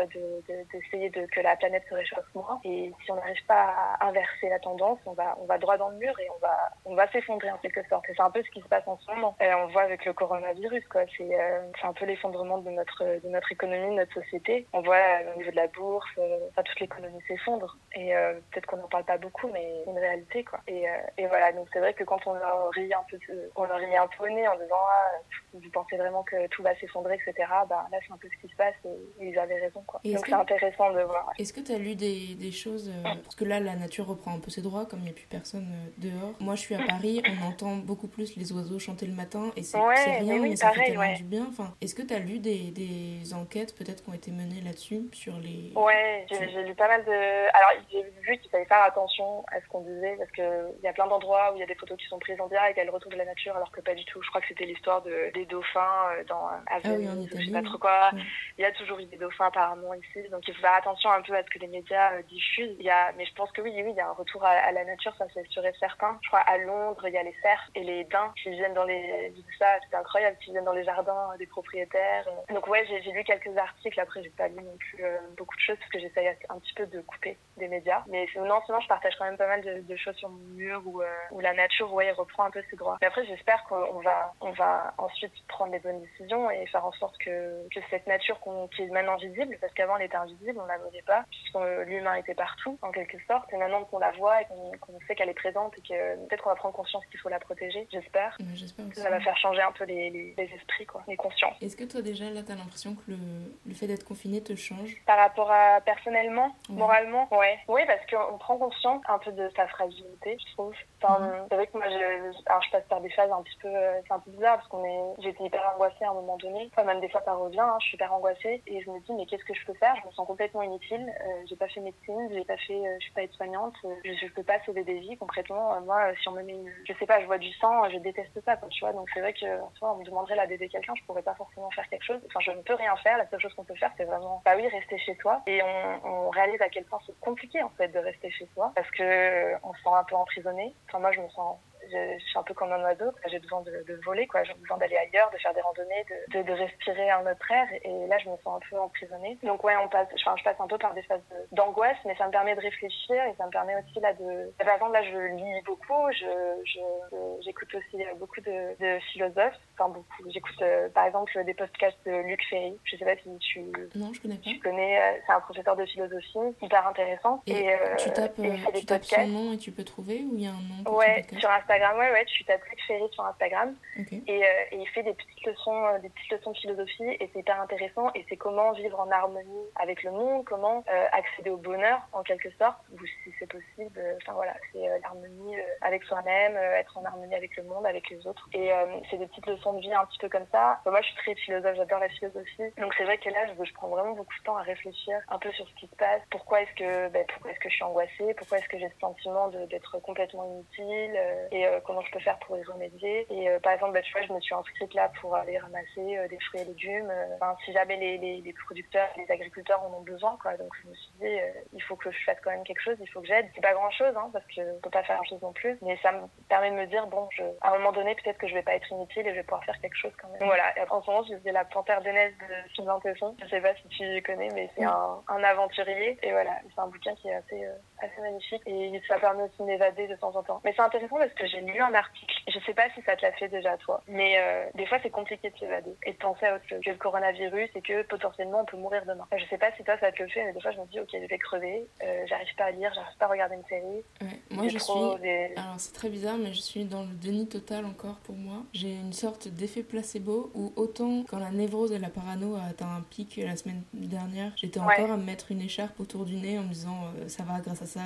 d'essayer 0.71 1.09
de, 1.09 1.21
de, 1.21 1.25
que 1.27 1.39
la 1.41 1.55
planète 1.55 1.83
se 1.89 1.95
réchauffe 1.95 2.25
moins. 2.35 2.59
Et 2.63 2.91
si 3.03 3.11
on 3.11 3.15
n'arrive 3.15 3.45
pas 3.45 3.73
à 3.99 4.07
inverser 4.07 4.49
la 4.49 4.59
tendance, 4.59 4.99
on 5.05 5.13
va, 5.13 5.57
droit 5.57 5.77
dans 5.77 5.89
le 5.89 5.97
mur 5.97 6.17
et 6.19 6.27
on 6.35 6.39
va, 6.39 6.57
on 6.85 6.95
va 6.95 7.09
s'effondrer 7.11 7.51
en 7.51 7.57
quelque 7.57 7.85
sorte. 7.87 8.07
Et 8.09 8.13
c'est 8.15 8.21
un 8.21 8.31
peu 8.31 8.43
ce 8.43 8.49
qui 8.49 8.61
se 8.61 8.67
passe 8.67 8.87
en 8.87 8.97
ce 8.97 9.11
moment. 9.11 9.35
Et 9.41 9.53
on 9.53 9.67
voit 9.67 9.83
avec 9.83 10.05
le 10.05 10.13
coronavirus, 10.13 10.87
quoi. 10.87 11.01
C'est 11.17 11.39
euh, 11.39 11.61
un 11.83 11.93
peu 11.93 12.05
l'effondrement 12.05 12.59
de 12.59 12.69
notre, 12.69 13.03
économie, 13.51 13.95
de 13.95 13.99
notre 14.01 14.13
société. 14.13 14.67
On 14.73 14.81
voit 14.81 14.95
euh, 14.95 15.33
au 15.33 15.37
niveau 15.37 15.51
de 15.51 15.55
la 15.55 15.67
bourse, 15.67 16.09
euh, 16.17 16.39
toute 16.55 16.79
l'économie 16.79 17.21
s'effondre. 17.27 17.77
Et 17.95 18.15
euh, 18.15 18.33
peut-être 18.51 18.67
qu'on 18.67 18.77
n'en 18.77 18.87
parle 18.87 19.05
pas 19.05 19.17
beaucoup, 19.17 19.47
mais 19.51 19.81
c'est 19.83 19.91
une 19.91 19.97
réalité, 19.97 20.43
quoi. 20.43 20.59
Et, 20.67 20.87
euh, 20.87 20.93
et 21.17 21.27
voilà, 21.27 21.51
donc 21.51 21.67
c'est 21.73 21.79
vrai 21.79 21.93
que 21.93 22.03
quand 22.03 22.19
on 22.27 22.33
leur 22.33 22.69
rit 22.71 22.93
un 22.93 23.03
peu, 23.09 23.17
on 23.55 23.63
leur 23.63 23.77
rit 23.77 23.97
un 23.97 24.07
peu 24.07 24.25
au 24.25 24.29
nez 24.29 24.47
en 24.47 24.55
disant 24.55 24.75
ah, 24.75 25.11
vous 25.53 25.69
pensez 25.71 25.97
vraiment 25.97 26.23
que 26.23 26.47
tout 26.47 26.61
va 26.61 26.75
s'effondrer, 26.75 27.15
etc. 27.15 27.47
Bah 27.67 27.87
là, 27.91 27.97
c'est 28.05 28.13
un 28.13 28.17
peu 28.17 28.27
ce 28.31 28.41
qui 28.41 28.51
se 28.51 28.55
passe 28.55 28.75
et, 28.85 29.25
ils 29.27 29.39
avaient 29.39 29.59
raison, 29.59 29.83
quoi. 29.87 29.99
Donc 30.03 30.25
c'est 30.25 30.33
intéressant 30.33 30.91
de 30.91 31.01
voir. 31.01 31.31
Est-ce 31.39 31.51
que 31.51 31.61
tu 31.61 31.71
as 31.71 31.77
lu 31.77 31.95
des, 31.95 32.35
des 32.35 32.51
choses 32.51 32.89
euh, 32.89 33.09
parce 33.23 33.35
que 33.35 33.45
là, 33.45 33.59
la 33.59 33.75
nature 33.75 34.05
reprend 34.05 34.35
un 34.35 34.39
peu 34.39 34.51
ses 34.51 34.61
droits, 34.61 34.85
comme 34.85 34.99
il 34.99 35.05
n'y 35.05 35.09
a 35.09 35.13
plus 35.13 35.27
personne 35.27 35.67
dehors. 35.97 36.33
Moi, 36.39 36.55
je 36.55 36.61
suis 36.61 36.75
à 36.75 36.85
Paris, 36.85 37.23
on 37.25 37.47
entend 37.47 37.77
beaucoup 37.77 38.07
plus 38.07 38.35
les 38.35 38.51
oiseaux 38.51 38.79
chanter 38.79 39.07
le 39.07 39.13
matin 39.13 39.51
et 39.55 39.63
c'est 39.63 39.79
rien, 39.79 40.21
mais, 40.21 40.39
oui, 40.39 40.57
ça 40.57 40.71
fait 40.71 40.85
tellement 40.85 41.13
du 41.13 41.23
bien. 41.23 41.47
Enfin, 41.49 41.73
est-ce 41.81 41.95
que 41.95 42.03
tu 42.03 42.13
as 42.13 42.19
lu 42.19 42.39
des, 42.39 42.71
des 42.71 43.33
enquêtes 43.33 43.75
peut-être 43.75 44.03
qui 44.03 44.09
ont 44.09 44.13
été 44.13 44.31
menées 44.31 44.61
là-dessus 44.61 45.09
sur 45.11 45.37
les 45.39 45.73
Ouais, 45.75 46.25
j'ai 46.29 46.63
lu 46.63 46.75
pas 46.75 46.87
mal 46.87 47.03
de. 47.03 47.11
Alors, 47.11 47.78
j'ai 47.91 48.03
vu 48.21 48.37
qu'il 48.37 48.49
fallait 48.51 48.65
faire 48.65 48.83
attention 48.83 49.43
à 49.51 49.61
ce 49.61 49.67
qu'on 49.67 49.81
disait 49.81 50.15
parce 50.17 50.31
qu'il 50.31 50.79
y 50.83 50.87
a 50.87 50.93
plein 50.93 51.07
d'endroits 51.07 51.51
où 51.51 51.55
il 51.55 51.59
y 51.59 51.63
a 51.63 51.67
des 51.67 51.75
photos 51.75 51.97
qui 51.97 52.05
sont 52.07 52.19
prises 52.19 52.39
en 52.39 52.47
direct 52.47 52.77
avec 52.77 52.89
le 52.89 52.93
retour 52.93 53.11
de 53.11 53.17
la 53.17 53.25
nature 53.25 53.55
alors 53.55 53.71
que 53.71 53.81
pas 53.81 53.95
du 53.95 54.05
tout. 54.05 54.21
Je 54.21 54.29
crois 54.29 54.41
que 54.41 54.47
c'était 54.47 54.65
l'histoire 54.65 55.01
de, 55.01 55.31
des 55.33 55.45
dauphins 55.45 56.07
dans 56.27 56.49
ah 56.67 56.79
oui, 56.85 57.07
en 57.09 57.19
Italie, 57.21 57.43
je 57.43 57.45
sais 57.47 57.51
pas 57.51 57.67
trop 57.67 57.77
quoi. 57.77 58.11
Il 58.57 58.61
y 58.61 58.65
a 58.65 58.71
toujours 58.71 58.99
eu 58.99 59.05
des 59.05 59.17
dauphins 59.17 59.47
apparemment 59.47 59.93
ici, 59.93 60.27
donc 60.29 60.47
il 60.47 60.53
faut 60.53 60.61
faire 60.61 60.73
attention 60.73 61.11
un 61.11 61.21
peu 61.21 61.35
à 61.35 61.43
ce 61.43 61.49
que 61.49 61.59
les 61.59 61.67
médias 61.67 62.21
diffusent. 62.23 62.75
Il 62.79 62.85
y 62.85 62.89
a, 62.89 63.11
mais 63.17 63.25
je 63.25 63.33
pense 63.33 63.51
que 63.51 63.61
oui, 63.61 63.71
oui, 63.75 63.91
il 63.91 63.95
y 63.95 63.99
a 63.99 64.09
un 64.09 64.13
retour 64.13 64.43
à, 64.43 64.71
la 64.71 64.85
nature, 64.85 65.15
ça 65.17 65.25
c'est 65.33 65.47
sûr 65.47 65.65
et 65.65 65.73
certain. 65.79 66.17
Je 66.21 66.27
crois 66.27 66.41
à 66.41 66.57
Londres, 66.57 67.07
il 67.07 67.13
y 67.13 67.17
a 67.17 67.23
les 67.23 67.35
cerfs 67.41 67.69
et 67.75 67.83
les 67.83 68.03
daims 68.05 68.33
qui 68.41 68.49
viennent 68.49 68.73
dans 68.73 68.83
les, 68.83 69.33
ça, 69.57 69.65
c'est 69.89 69.95
incroyable, 69.95 70.37
qui 70.43 70.51
viennent 70.51 70.65
dans 70.65 70.73
les 70.73 70.83
jardins 70.83 71.35
des 71.37 71.47
propriétaires. 71.47 72.25
Donc 72.53 72.67
ouais, 72.67 72.85
j'ai 72.87 73.11
lu 73.11 73.23
quelques 73.23 73.55
articles. 73.57 73.99
Après, 73.99 74.23
j'ai 74.23 74.29
pas 74.29 74.47
lu 74.47 74.55
non 74.55 74.77
plus 74.77 75.03
beaucoup 75.37 75.55
de 75.55 75.61
choses 75.61 75.77
parce 75.77 75.91
que 75.91 75.99
j'essaye 75.99 76.29
un 76.49 76.59
petit 76.59 76.73
peu 76.73 76.85
de 76.85 77.01
couper 77.01 77.37
des 77.57 77.67
médias. 77.69 78.03
Mais 78.07 78.27
non, 78.35 78.59
sinon, 78.65 78.79
je 78.81 78.87
partage 78.87 79.13
quand 79.17 79.25
même 79.25 79.37
pas 79.37 79.47
mal 79.47 79.61
de, 79.61 79.95
choses 79.95 80.15
sur 80.15 80.29
mon 80.29 80.43
mur 80.55 80.81
où, 80.85 81.01
où 81.31 81.39
la 81.39 81.53
nature, 81.53 81.93
ouais, 81.93 82.11
reprend 82.11 82.43
un 82.45 82.51
peu 82.51 82.63
ses 82.69 82.75
droits. 82.75 82.97
Mais 83.01 83.07
après, 83.07 83.25
j'espère 83.25 83.63
qu'on 83.65 83.99
va, 83.99 84.33
on 84.41 84.51
va 84.51 84.93
ensuite 84.97 85.33
prendre 85.47 85.71
les 85.71 85.79
bonnes 85.79 86.01
décisions 86.01 86.49
et 86.51 86.65
faire 86.67 86.85
en 86.85 86.91
sorte 86.93 87.17
que, 87.17 87.67
que 87.69 87.79
cette 87.89 88.07
nature 88.07 88.39
qui 88.75 88.83
est 88.83 88.87
maintenant 88.87 89.17
visible, 89.17 89.57
parce 89.59 89.73
qu'avant 89.73 89.97
elle 89.97 90.05
était 90.05 90.15
invisible, 90.15 90.59
on 90.61 90.65
la 90.65 90.77
voyait 90.77 91.01
pas, 91.03 91.23
puisque 91.29 91.57
l'humain 91.87 92.15
était 92.15 92.35
partout, 92.35 92.77
en 92.81 92.91
quelque 92.91 93.17
sorte. 93.27 93.51
Et 93.53 93.57
maintenant 93.57 93.83
qu'on 93.85 93.99
la 93.99 94.11
voit 94.11 94.41
et 94.41 94.45
qu'on 94.45 94.99
sait 95.07 95.15
qu'elle 95.15 95.29
est 95.29 95.33
présente 95.33 95.77
et 95.77 95.81
que 95.81 96.27
peut-être 96.27 96.43
qu'on 96.43 96.49
va 96.49 96.55
prendre 96.55 96.75
conscience 96.75 97.05
qu'il 97.07 97.19
faut 97.19 97.29
la 97.29 97.39
protéger, 97.39 97.87
j'espère. 97.91 98.37
j'espère 98.53 98.85
Ça 98.93 99.09
va 99.09 99.19
faire 99.19 99.37
changer 99.37 99.61
un 99.61 99.71
peu 99.71 99.85
les, 99.85 100.09
les, 100.09 100.49
esprits, 100.55 100.85
quoi, 100.85 101.03
les 101.07 101.17
consciences. 101.17 101.55
Est-ce 101.61 101.75
que 101.75 101.83
toi, 101.83 102.01
déjà, 102.01 102.29
là, 102.29 102.41
t'as 102.43 102.55
l'impression 102.55 102.95
que 102.95 103.11
le, 103.11 103.17
le 103.65 103.73
fait 103.73 103.87
d'être 103.87 104.05
confiné 104.05 104.41
te 104.41 104.55
change? 104.55 105.01
Par 105.05 105.17
rapport 105.17 105.51
à 105.51 105.81
personnellement, 105.81 106.55
moralement 106.69 107.27
Ouais. 107.31 107.58
Oui, 107.67 107.81
parce 107.85 108.05
qu'on 108.05 108.37
prend 108.37 108.57
conscience 108.57 109.01
un 109.07 109.19
peu 109.19 109.31
de 109.31 109.49
sa 109.55 109.67
fragilité, 109.67 110.37
je 110.39 110.53
trouve. 110.53 110.73
Enfin, 111.01 111.19
mhm. 111.19 111.45
C'est 111.49 111.55
vrai 111.55 111.67
que 111.67 111.77
moi, 111.77 111.87
je, 111.89 112.49
alors, 112.49 112.61
je 112.63 112.71
passe 112.71 112.85
par 112.89 113.01
des 113.01 113.09
phases 113.09 113.31
un 113.31 113.41
petit 113.43 113.57
peu, 113.61 113.67
euh, 113.67 114.01
c'est 114.05 114.13
un 114.13 114.19
peu 114.19 114.31
bizarre 114.31 114.57
parce 114.57 114.67
qu'on 114.67 114.83
est, 114.83 115.21
j'étais 115.21 115.43
hyper 115.43 115.71
angoissée 115.73 116.03
à 116.03 116.09
un 116.09 116.13
moment 116.13 116.37
donné. 116.37 116.69
Enfin, 116.71 116.85
même 116.85 116.99
des 116.99 117.09
fois, 117.09 117.21
ça 117.23 117.33
revient, 117.33 117.59
hein, 117.59 117.77
je 117.81 117.87
suis 117.87 117.95
hyper 117.95 118.13
angoissée 118.13 118.61
et 118.67 118.81
je 118.81 118.89
me 118.89 118.99
dis, 119.01 119.13
mais 119.13 119.25
qu'est-ce 119.25 119.43
que 119.45 119.53
je 119.53 119.65
peux 119.65 119.73
faire? 119.75 119.95
Je 120.01 120.07
me 120.07 120.11
sens 120.11 120.27
complètement 120.27 120.61
inutile. 120.61 121.13
Euh, 121.21 121.43
j'ai 121.47 121.55
pas 121.55 121.67
fait 121.67 121.81
médecine, 121.81 122.29
j'ai 122.31 122.45
pas 122.45 122.57
fait, 122.57 122.73
euh, 122.73 122.95
je 122.99 123.03
suis 123.05 123.13
pas 123.13 123.23
aide-soignante, 123.23 123.75
je, 124.03 124.13
je 124.13 124.33
peux 124.33 124.43
pas 124.43 124.59
sauver 124.65 124.83
des 124.83 124.99
vies 124.99 125.17
concrètement. 125.17 125.79
moi, 125.81 126.13
si 126.21 126.27
on 126.27 126.31
me 126.31 126.43
met 126.43 126.53
une, 126.53 126.71
je 126.87 126.93
sais 126.93 127.05
pas, 127.05 127.19
je 127.21 127.25
vois 127.25 127.37
du 127.37 127.51
sang, 127.53 127.89
je 127.89 127.97
déteste 127.97 128.39
ça, 128.45 128.57
quoi, 128.57 128.69
tu 128.69 128.81
vois. 128.81 128.93
Donc 128.93 129.09
c'est 129.13 129.21
vrai 129.21 129.33
que, 129.33 129.61
en 129.61 129.71
soi, 129.75 129.93
on 129.93 129.97
me 129.97 130.05
demanderait 130.05 130.35
là 130.35 130.47
d'aider 130.47 130.69
quelqu'un, 130.69 130.93
je 130.95 131.03
pourrais 131.05 131.21
pas 131.21 131.35
forcément 131.35 131.69
faire 131.71 131.87
quelque 131.89 132.05
chose. 132.05 132.21
Enfin, 132.27 132.39
je 132.41 132.51
ne 132.51 132.61
peux 132.61 132.75
rien 132.75 132.95
faire. 132.97 133.17
La 133.17 133.27
seule 133.29 133.39
chose 133.39 133.53
qu'on 133.53 133.63
peut 133.63 133.75
faire, 133.75 133.91
c'est 133.97 134.05
vraiment, 134.05 134.41
bah 134.45 134.53
oui, 134.55 134.67
rester 134.67 134.97
chez 134.99 135.15
soi. 135.15 135.41
Et 135.47 135.61
on, 135.63 136.07
on 136.07 136.29
réalise 136.29 136.61
à 136.61 136.69
quel 136.69 136.85
point 136.85 136.99
c'est 137.05 137.19
compliqué 137.19 137.48
en 137.63 137.69
fait 137.69 137.89
de 137.89 137.99
rester 137.99 138.29
chez 138.31 138.47
soi 138.53 138.71
parce 138.75 138.89
que 138.91 139.55
on 139.63 139.73
se 139.73 139.81
sent 139.81 139.89
un 139.91 140.03
peu 140.03 140.15
emprisonné. 140.15 140.75
Enfin, 140.87 140.99
moi, 140.99 141.11
je 141.11 141.21
me 141.21 141.29
sens 141.29 141.57
je, 141.91 142.23
suis 142.25 142.37
un 142.37 142.43
peu 142.43 142.53
comme 142.53 142.71
un 142.71 142.81
oiseau, 142.83 143.11
j'ai 143.27 143.39
besoin 143.39 143.61
de, 143.61 143.83
de, 143.87 143.99
voler, 144.03 144.27
quoi. 144.27 144.43
J'ai 144.43 144.53
besoin 144.53 144.77
d'aller 144.77 144.97
ailleurs, 144.97 145.29
de 145.31 145.37
faire 145.37 145.53
des 145.53 145.61
randonnées, 145.61 146.05
de, 146.33 146.41
de, 146.41 146.53
respirer 146.53 147.09
un 147.09 147.21
autre 147.21 147.51
air. 147.51 147.67
Et 147.83 148.07
là, 148.07 148.17
je 148.19 148.29
me 148.29 148.37
sens 148.37 148.57
un 148.57 148.69
peu 148.69 148.79
emprisonnée. 148.79 149.37
Donc 149.43 149.63
ouais, 149.63 149.75
on 149.83 149.87
passe, 149.87 150.07
enfin, 150.15 150.35
je 150.37 150.43
passe 150.43 150.59
un 150.59 150.67
peu 150.67 150.77
par 150.77 150.93
des 150.93 151.03
phases 151.03 151.21
d'angoisse, 151.51 151.97
mais 152.05 152.15
ça 152.15 152.27
me 152.27 152.31
permet 152.31 152.55
de 152.55 152.61
réfléchir 152.61 153.15
et 153.25 153.35
ça 153.37 153.45
me 153.45 153.51
permet 153.51 153.75
aussi 153.77 153.99
là 153.99 154.13
de. 154.13 154.51
Par 154.63 154.75
exemple, 154.75 154.93
là, 154.93 155.03
je 155.03 155.35
lis 155.35 155.61
beaucoup, 155.65 156.11
je, 156.11 157.39
j'écoute 157.41 157.73
aussi 157.75 158.03
beaucoup 158.17 158.41
de, 158.41 158.77
de 158.79 158.99
philosophes, 159.11 159.59
enfin 159.77 159.89
beaucoup. 159.89 160.29
J'écoute 160.29 160.61
euh, 160.61 160.89
par 160.89 161.05
exemple 161.05 161.31
des 161.45 161.53
podcasts 161.53 161.97
de 162.05 162.11
Luc 162.27 162.41
Ferry. 162.49 162.77
Je 162.83 162.97
sais 162.97 163.05
pas 163.05 163.15
si 163.15 163.37
tu. 163.39 163.61
Non, 163.95 164.13
je 164.13 164.21
connais 164.21 164.35
pas. 164.35 164.49
Tu 164.49 164.59
connais, 164.59 164.99
euh, 164.99 165.19
c'est 165.25 165.33
un 165.33 165.39
professeur 165.39 165.75
de 165.75 165.85
philosophie 165.85 166.55
hyper 166.61 166.87
intéressant. 166.87 167.41
Et, 167.47 167.73
euh, 167.73 167.95
tu 167.97 168.11
tapes, 168.11 168.39
tu 168.75 168.85
tapes 168.85 169.03
son 169.03 169.27
nom 169.27 169.53
et 169.53 169.57
tu 169.57 169.71
peux 169.71 169.83
trouver 169.83 170.23
ou 170.23 170.35
il 170.35 170.43
y 170.43 170.47
a 170.47 170.51
un 170.51 170.83
nom 170.83 170.97
Ouais, 170.97 171.25
sur 171.39 171.49
Instagram 171.49 171.78
ouais, 171.97 172.11
ouais, 172.11 172.25
tu 172.25 172.43
t'appelles 172.45 172.79
Ferry 172.87 173.09
sur 173.11 173.25
Instagram. 173.25 173.75
Et, 173.97 174.43
euh, 174.43 174.47
et, 174.71 174.77
il 174.77 174.87
fait 174.89 175.03
des 175.03 175.13
petites 175.13 175.45
leçons, 175.45 175.85
euh, 175.85 175.99
des 175.99 176.09
petites 176.09 176.31
leçons 176.31 176.51
de 176.51 176.57
philosophie 176.57 177.03
et 177.19 177.29
c'est 177.33 177.39
hyper 177.39 177.61
intéressant. 177.61 178.09
Et 178.15 178.25
c'est 178.29 178.37
comment 178.37 178.71
vivre 178.73 178.99
en 178.99 179.09
harmonie 179.11 179.65
avec 179.75 180.03
le 180.03 180.11
monde, 180.11 180.45
comment 180.45 180.83
euh, 180.89 181.05
accéder 181.11 181.49
au 181.49 181.57
bonheur 181.57 182.01
en 182.13 182.23
quelque 182.23 182.49
sorte, 182.57 182.77
ou 182.93 183.05
si 183.05 183.33
c'est 183.39 183.47
possible. 183.47 184.01
Enfin 184.21 184.33
voilà, 184.33 184.53
c'est 184.71 184.87
l'harmonie 185.01 185.55
avec 185.81 186.03
soi-même, 186.03 186.55
être 186.55 186.97
en 186.97 187.05
harmonie 187.05 187.35
avec 187.35 187.55
le 187.57 187.63
monde, 187.63 187.85
avec 187.85 188.09
les 188.09 188.25
autres. 188.25 188.47
Et 188.53 188.71
c'est 189.09 189.17
des 189.17 189.27
petites 189.27 189.47
leçons 189.47 189.73
de 189.73 189.81
vie 189.81 189.93
un 189.93 190.05
petit 190.05 190.19
peu 190.19 190.29
comme 190.29 190.45
ça. 190.51 190.79
moi, 190.85 191.01
je 191.01 191.07
suis 191.07 191.15
très 191.17 191.35
philosophe, 191.35 191.75
j'adore 191.75 191.99
la 191.99 192.09
philosophie. 192.09 192.63
Donc 192.77 192.93
c'est 192.97 193.03
vrai 193.03 193.17
que 193.17 193.29
là, 193.29 193.45
je, 193.47 193.63
je, 193.63 193.73
prends 193.73 193.87
vraiment 193.87 194.13
beaucoup 194.13 194.37
de 194.39 194.43
temps 194.43 194.57
à 194.57 194.63
réfléchir 194.63 195.19
un 195.29 195.39
peu 195.39 195.51
sur 195.51 195.67
ce 195.67 195.73
qui 195.75 195.87
se 195.87 195.95
passe. 195.95 196.21
Pourquoi 196.31 196.61
est-ce 196.61 196.73
que, 196.75 197.09
ben, 197.09 197.25
pourquoi 197.27 197.51
est-ce 197.51 197.59
que 197.59 197.69
je 197.69 197.75
suis 197.75 197.83
angoissée? 197.83 198.33
Pourquoi 198.37 198.57
est-ce 198.57 198.69
que 198.69 198.79
j'ai 198.79 198.89
ce 198.89 198.99
sentiment 198.99 199.49
d'être 199.49 199.99
complètement 199.99 200.45
inutile? 200.45 201.19
Et 201.51 201.67
comment 201.85 202.01
je 202.01 202.11
peux 202.11 202.19
faire 202.19 202.37
pour 202.39 202.57
y 202.57 202.63
remédier. 202.63 203.27
Et 203.31 203.49
euh, 203.49 203.59
par 203.59 203.73
exemple, 203.73 203.93
bah, 203.93 204.01
tu 204.01 204.11
vois, 204.11 204.21
je 204.21 204.33
me 204.33 204.39
suis 204.39 204.53
inscrite 204.53 204.93
là 204.93 205.11
pour 205.21 205.35
aller 205.35 205.57
ramasser 205.57 206.17
euh, 206.17 206.27
des 206.27 206.39
fruits 206.39 206.61
et 206.61 206.65
légumes. 206.65 207.11
Enfin, 207.35 207.55
si 207.65 207.73
jamais 207.73 207.97
les, 207.97 208.17
les, 208.17 208.41
les, 208.41 208.53
producteurs, 208.53 209.07
les 209.17 209.29
agriculteurs 209.31 209.81
en 209.83 209.93
ont 209.93 210.01
besoin, 210.01 210.37
quoi. 210.41 210.57
Donc 210.57 210.71
je 210.81 210.89
me 210.89 210.93
suis 210.93 211.11
dit, 211.19 211.37
il 211.73 211.81
faut 211.83 211.95
que 211.95 212.11
je 212.11 212.23
fasse 212.23 212.37
quand 212.43 212.51
même 212.51 212.63
quelque 212.63 212.81
chose, 212.81 212.97
il 212.99 213.07
faut 213.09 213.21
que 213.21 213.27
j'aide. 213.27 213.47
C'est 213.55 213.61
pas 213.61 213.73
grand 213.73 213.91
chose, 213.91 214.15
hein, 214.15 214.29
parce 214.33 214.45
qu'on 214.53 214.79
peut 214.81 214.89
pas 214.89 215.03
faire 215.03 215.15
grand 215.15 215.25
chose 215.25 215.41
non 215.41 215.53
plus. 215.53 215.77
Mais 215.81 215.97
ça 216.01 216.11
me 216.11 216.27
permet 216.47 216.71
de 216.71 216.75
me 216.75 216.85
dire, 216.87 217.07
bon, 217.07 217.27
je, 217.31 217.43
à 217.61 217.71
un 217.73 217.77
moment 217.77 217.91
donné, 217.91 218.15
peut-être 218.15 218.37
que 218.37 218.47
je 218.47 218.53
vais 218.53 218.63
pas 218.63 218.75
être 218.75 218.91
inutile 218.91 219.27
et 219.27 219.31
je 219.31 219.35
vais 219.35 219.43
pouvoir 219.43 219.63
faire 219.63 219.79
quelque 219.81 219.97
chose 219.97 220.13
quand 220.21 220.29
même. 220.29 220.43
voilà. 220.43 220.77
Et 220.77 220.81
en 220.89 221.01
ce 221.01 221.09
moment, 221.09 221.23
je 221.23 221.35
faisais 221.37 221.51
la 221.51 221.65
panthère 221.65 222.01
neiges 222.01 222.33
de 222.37 222.73
Sylvain 222.75 222.99
Tesson. 222.99 223.35
Je 223.41 223.47
sais 223.47 223.61
pas 223.61 223.75
si 223.75 223.87
tu 223.89 224.21
connais, 224.23 224.49
mais 224.53 224.69
c'est 224.75 224.83
un, 224.83 225.21
un, 225.27 225.43
aventurier. 225.43 226.17
Et 226.23 226.31
voilà, 226.31 226.57
c'est 226.73 226.81
un 226.81 226.87
bouquin 226.87 227.15
qui 227.15 227.29
est 227.29 227.35
assez, 227.35 227.65
assez 228.01 228.21
magnifique. 228.21 228.61
Et 228.65 229.01
ça 229.07 229.19
permet 229.19 229.43
aussi 229.43 229.57
de 229.59 229.63
m'évader 229.65 230.07
de 230.07 230.15
temps 230.15 230.35
en 230.35 230.43
temps. 230.43 230.61
Mais 230.63 230.73
c'est 230.75 230.81
intéressant 230.81 231.17
parce 231.17 231.33
que 231.33 231.47
j'ai 231.47 231.61
lu 231.61 231.79
un 231.81 231.93
article. 231.93 232.35
Je 232.47 232.59
sais 232.65 232.73
pas 232.73 232.89
si 232.95 233.01
ça 233.03 233.15
te 233.15 233.21
l'a 233.21 233.31
fait 233.33 233.47
déjà 233.47 233.77
toi, 233.77 234.01
mais 234.07 234.37
euh, 234.39 234.65
des 234.75 234.85
fois 234.85 234.97
c'est 235.03 235.09
compliqué 235.09 235.49
de 235.49 235.57
s'évader 235.57 235.95
et 236.05 236.13
de 236.13 236.17
penser 236.17 236.45
à 236.45 236.55
autre 236.55 236.67
chose. 236.67 236.79
Que 236.83 236.91
le 236.91 236.97
coronavirus 236.97 237.69
et 237.75 237.81
que 237.81 238.01
potentiellement 238.03 238.61
on 238.61 238.65
peut 238.65 238.77
mourir 238.77 239.03
demain. 239.05 239.27
je 239.37 239.45
sais 239.45 239.57
pas 239.57 239.71
si 239.77 239.83
toi 239.83 239.95
ça 239.99 240.11
te 240.11 240.23
le 240.23 240.29
fait, 240.29 240.43
mais 240.45 240.53
des 240.53 240.61
fois 240.61 240.71
je 240.71 240.79
me 240.79 240.85
dis 240.87 240.99
ok 240.99 241.09
je 241.13 241.27
vais 241.27 241.37
crever, 241.37 241.87
euh, 242.03 242.25
j'arrive 242.27 242.55
pas 242.55 242.65
à 242.65 242.71
lire, 242.71 242.91
j'arrive 242.93 243.17
pas 243.17 243.25
à 243.25 243.29
regarder 243.29 243.55
une 243.55 243.65
série. 243.65 244.03
Moi 244.51 244.67
je 244.67 244.77
suis. 244.77 245.57
Alors 245.57 245.75
c'est 245.77 245.93
très 245.93 246.09
bizarre, 246.09 246.37
mais 246.37 246.53
je 246.53 246.61
suis 246.61 246.85
dans 246.85 247.01
le 247.01 247.13
déni 247.13 247.47
total 247.47 247.85
encore 247.85 248.17
pour 248.23 248.35
moi. 248.35 248.63
J'ai 248.73 248.93
une 248.93 249.13
sorte 249.13 249.47
d'effet 249.47 249.83
placebo 249.83 250.51
où 250.55 250.73
autant 250.75 251.23
quand 251.27 251.39
la 251.39 251.51
névrose 251.51 251.91
et 251.91 251.99
la 251.99 252.09
parano 252.09 252.55
a 252.55 252.63
atteint 252.69 252.89
un 252.89 253.01
pic 253.01 253.37
la 253.37 253.55
semaine 253.55 253.83
dernière, 253.93 254.51
j'étais 254.55 254.79
encore 254.79 255.11
à 255.11 255.17
me 255.17 255.23
mettre 255.23 255.51
une 255.51 255.61
écharpe 255.61 255.99
autour 255.99 256.25
du 256.25 256.35
nez 256.35 256.57
en 256.57 256.63
me 256.63 256.73
disant 256.73 256.97
euh, 257.17 257.27
ça 257.27 257.43
va 257.43 257.59
grâce 257.59 257.81
à 257.81 257.85
ça 257.89 258.01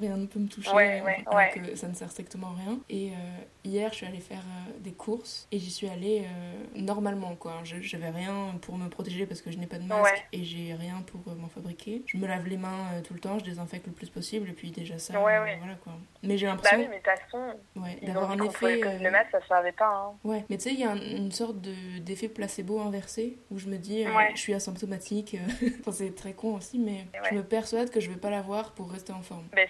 rien 0.00 0.16
ne 0.16 0.26
peut 0.26 0.38
me 0.38 0.48
toucher, 0.48 0.70
alors 0.70 1.52
que 1.54 1.74
ça 1.74 1.88
ne 1.88 1.94
sert 1.94 2.10
strictement 2.10 2.48
à 2.48 2.62
rien. 2.62 2.78
Et 2.88 3.10
euh, 3.10 3.14
hier, 3.64 3.90
je 3.90 3.96
suis 3.96 4.06
allée 4.06 4.20
faire 4.20 4.38
euh, 4.38 4.72
des 4.80 4.92
courses 4.92 5.48
et 5.50 5.58
j'y 5.58 5.70
suis 5.70 5.88
allée 5.88 6.24
euh, 6.24 6.64
normalement, 6.76 7.34
quoi. 7.34 7.60
Je 7.64 7.96
n'avais 7.96 8.10
rien 8.10 8.54
pour 8.60 8.76
me 8.76 8.88
protéger 8.88 9.26
parce 9.26 9.40
que 9.40 9.50
je 9.50 9.58
n'ai 9.58 9.66
pas 9.66 9.78
de 9.78 9.84
masque 9.84 10.26
et 10.32 10.44
j'ai 10.44 10.74
rien 10.74 11.02
pour 11.06 11.34
m'en 11.34 11.48
fabriquer. 11.48 12.02
Je 12.06 12.16
me 12.16 12.26
lave 12.26 12.46
les 12.46 12.56
mains 12.56 12.86
tout 13.04 13.14
le 13.14 13.20
temps, 13.20 13.38
je 13.38 13.44
désinfecte 13.44 13.86
le 13.86 13.92
plus 13.92 14.10
possible 14.10 14.48
et 14.48 14.52
puis 14.52 14.70
déjà 14.70 14.98
ça, 14.98 15.18
voilà 15.18 15.74
quoi. 15.82 15.94
Mais 16.22 16.38
j'ai 16.38 16.46
l'impression. 16.46 16.78
Bah 16.78 16.84
oui, 16.84 16.90
mais 16.90 16.98
de 16.98 17.02
toute 17.02 17.30
façon, 17.30 17.56
ouais, 17.76 17.98
d'avoir 18.02 18.30
un 18.30 18.44
effet. 18.44 18.80
Le 19.00 19.10
masque, 19.10 19.30
ça 19.32 19.40
servait 19.48 19.72
pas. 19.72 19.88
Hein. 19.88 20.12
Ouais, 20.24 20.44
mais 20.50 20.56
tu 20.56 20.64
sais, 20.64 20.72
il 20.72 20.80
y 20.80 20.84
a 20.84 20.94
une 20.94 21.32
sorte 21.32 21.56
d'effet 21.60 22.28
placebo 22.28 22.80
inversé 22.80 23.38
où 23.50 23.58
je 23.58 23.66
me 23.66 23.76
dis, 23.76 24.04
je 24.34 24.40
suis 24.40 24.54
asymptomatique. 24.54 25.36
enfin, 25.80 25.92
c'est 25.92 26.14
très 26.14 26.32
con 26.32 26.56
aussi, 26.56 26.78
mais 26.78 27.06
je 27.30 27.34
me 27.34 27.42
persuade 27.42 27.90
que 27.90 28.00
je 28.00 28.10
vais 28.10 28.16
pas 28.16 28.30
l'avoir 28.30 28.72
pour 28.72 28.90
rester 28.90 29.12
en 29.12 29.21
forme. 29.22 29.48
Mais 29.54 29.68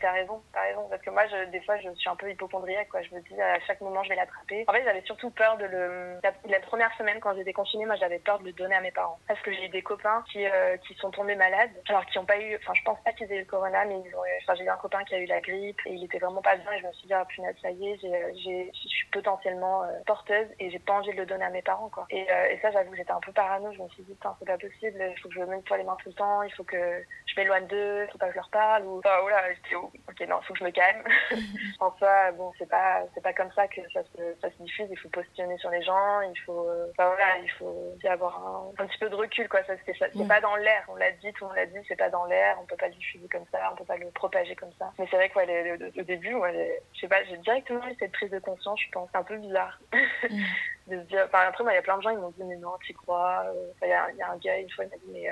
t'as 0.00 0.12
raison, 0.12 0.42
t'as 0.52 0.62
raison. 0.62 0.86
Parce 0.88 1.02
que 1.02 1.10
moi, 1.10 1.26
je, 1.26 1.50
des 1.50 1.60
fois, 1.60 1.76
je 1.78 1.90
suis 1.94 2.08
un 2.08 2.16
peu 2.16 2.30
hypochondriaque, 2.30 2.88
quoi. 2.88 3.02
Je 3.02 3.14
me 3.14 3.20
dis 3.20 3.40
à 3.40 3.60
chaque 3.60 3.80
moment, 3.80 4.02
je 4.02 4.10
vais 4.10 4.16
l'attraper. 4.16 4.64
En 4.68 4.72
fait, 4.72 4.84
j'avais 4.84 5.02
surtout 5.02 5.30
peur 5.30 5.56
de 5.58 5.64
le. 5.66 6.20
La, 6.48 6.60
première 6.60 6.94
semaine, 6.96 7.18
quand 7.20 7.34
j'étais 7.34 7.52
confinée, 7.52 7.86
moi, 7.86 7.96
j'avais 7.96 8.18
peur 8.18 8.38
de 8.38 8.44
le 8.44 8.52
donner 8.52 8.74
à 8.74 8.80
mes 8.80 8.90
parents. 8.90 9.18
Parce 9.28 9.40
que 9.40 9.52
j'ai 9.52 9.66
eu 9.66 9.68
des 9.68 9.82
copains 9.82 10.24
qui, 10.30 10.46
euh, 10.46 10.76
qui 10.78 10.94
sont 10.94 11.10
tombés 11.10 11.34
malades. 11.34 11.70
Alors, 11.88 12.06
qui 12.06 12.18
n'ont 12.18 12.24
pas 12.24 12.38
eu. 12.38 12.56
Enfin, 12.56 12.72
je 12.74 12.82
pense 12.82 12.98
pas 13.04 13.12
qu'ils 13.12 13.30
aient 13.32 13.36
eu 13.36 13.40
le 13.40 13.44
corona, 13.46 13.84
mais 13.84 14.00
ils 14.04 14.14
ont 14.16 14.22
Enfin, 14.42 14.54
j'ai 14.56 14.64
eu 14.64 14.68
un 14.68 14.76
copain 14.76 15.04
qui 15.04 15.14
a 15.14 15.18
eu 15.18 15.26
la 15.26 15.40
grippe 15.40 15.80
et 15.86 15.92
il 15.92 16.04
était 16.04 16.18
vraiment 16.18 16.42
pas 16.42 16.56
bien. 16.56 16.72
Et 16.72 16.80
je 16.80 16.86
me 16.86 16.92
suis 16.92 17.06
dit, 17.06 17.14
ah, 17.14 17.24
punaise, 17.24 17.54
ça 17.60 17.70
y 17.70 17.88
est, 17.88 17.98
j'ai, 18.00 18.70
je 18.72 18.88
suis 18.88 19.06
potentiellement 19.10 19.84
euh, 19.84 19.86
porteuse 20.06 20.48
et 20.58 20.70
j'ai 20.70 20.78
pas 20.78 20.94
envie 20.94 21.12
de 21.12 21.16
le 21.16 21.26
donner 21.26 21.44
à 21.44 21.50
mes 21.50 21.62
parents, 21.62 21.88
quoi. 21.88 22.06
Et, 22.10 22.26
euh, 22.30 22.50
et 22.50 22.58
ça, 22.60 22.70
j'avoue, 22.70 22.94
j'étais 22.94 23.12
un 23.12 23.20
peu 23.20 23.32
parano. 23.32 23.72
Je 23.72 23.82
me 23.82 23.88
suis 23.90 24.02
dit, 24.02 24.16
c'est 24.38 24.46
pas 24.46 24.58
possible. 24.58 25.04
Il 25.10 25.20
faut 25.20 25.28
que 25.28 25.34
je 25.34 25.40
me 25.40 25.46
nettoie 25.46 25.78
les 25.78 25.84
mains 25.84 25.96
tout 26.02 26.08
le 26.08 26.14
temps. 26.14 26.42
Il 26.42 26.52
faut 26.52 26.64
que 26.64 27.04
je 27.26 27.40
m'éloigne 27.40 27.66
d'eux. 27.66 28.04
Il 28.04 28.10
faut 28.10 28.18
pas 28.18 28.26
que 28.26 28.32
je 28.32 28.38
leur 28.38 28.50
parle. 28.50 28.84
Enfin, 28.98 29.20
voilà, 29.20 29.52
j'étais, 29.54 29.74
ok, 29.74 30.28
non, 30.28 30.38
il 30.40 30.46
faut 30.46 30.52
que 30.52 30.58
je 30.58 30.64
me 30.64 30.70
calme. 30.70 31.02
en 31.80 31.96
soi, 31.96 32.32
bon, 32.32 32.52
c'est 32.58 32.68
pas, 32.68 33.02
c'est 33.14 33.22
pas 33.22 33.32
comme 33.32 33.50
ça 33.52 33.68
que 33.68 33.80
ça 33.92 34.02
se, 34.04 34.34
ça 34.40 34.50
se 34.50 34.62
diffuse. 34.62 34.86
Il 34.90 34.98
faut 34.98 35.08
positionner 35.08 35.56
sur 35.58 35.70
les 35.70 35.82
gens. 35.82 36.20
Il 36.20 36.38
faut, 36.40 36.68
euh, 36.68 36.86
enfin, 36.90 37.08
voilà, 37.08 37.38
il 37.42 37.50
faut 37.52 37.96
avoir 38.08 38.38
un, 38.46 38.82
un, 38.82 38.86
petit 38.86 38.98
peu 38.98 39.08
de 39.08 39.14
recul, 39.14 39.48
quoi. 39.48 39.62
Ça, 39.64 39.74
c'est, 39.84 39.94
c'est 39.98 40.28
pas 40.28 40.40
dans 40.40 40.56
l'air. 40.56 40.84
On 40.88 40.96
l'a 40.96 41.12
dit, 41.12 41.32
tout 41.32 41.44
le 41.44 41.48
monde 41.48 41.56
l'a 41.56 41.66
dit, 41.66 41.78
c'est 41.88 41.96
pas 41.96 42.10
dans 42.10 42.24
l'air. 42.26 42.56
On 42.60 42.66
peut 42.66 42.76
pas 42.76 42.88
le 42.88 42.94
diffuser 42.94 43.28
comme 43.28 43.46
ça. 43.50 43.70
On 43.72 43.76
peut 43.76 43.84
pas 43.84 43.96
le 43.96 44.10
propager 44.10 44.54
comme 44.54 44.72
ça. 44.78 44.92
Mais 44.98 45.06
c'est 45.10 45.16
vrai 45.16 45.28
que 45.28 46.00
au 46.00 46.04
début, 46.04 46.34
ouais, 46.34 46.82
je 46.94 47.00
sais 47.00 47.08
pas, 47.08 47.22
j'ai 47.24 47.36
directement 47.38 47.86
eu 47.88 47.94
cette 47.98 48.12
prise 48.12 48.30
de 48.30 48.38
conscience, 48.38 48.80
je 48.84 48.90
pense, 48.90 49.08
un 49.14 49.22
peu 49.22 49.36
bizarre. 49.36 49.78
De 50.86 50.98
se 50.98 51.06
dire, 51.06 51.24
enfin, 51.26 51.40
après, 51.48 51.62
moi, 51.64 51.72
il 51.72 51.76
y 51.76 51.78
a 51.78 51.82
plein 51.82 51.96
de 51.96 52.02
gens, 52.02 52.10
ils 52.10 52.18
m'ont 52.18 52.30
dit, 52.30 52.44
mais 52.44 52.56
non, 52.56 52.72
tu 52.84 52.92
crois. 52.94 53.44
Il 53.82 53.88
y, 53.88 53.92
a, 53.92 54.10
y, 54.12 54.22
a 54.22 54.30
un 54.30 54.36
gars, 54.36 54.58
une 54.58 54.70
fois, 54.70 54.84
il 54.84 54.90
m'a 54.90 54.96
dit, 54.96 55.10
mais 55.12 55.28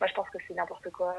moi, 0.00 0.08
je 0.08 0.14
pense 0.14 0.28
que 0.30 0.38
c'est 0.46 0.54
n'importe 0.54 0.90
quoi, 0.90 1.14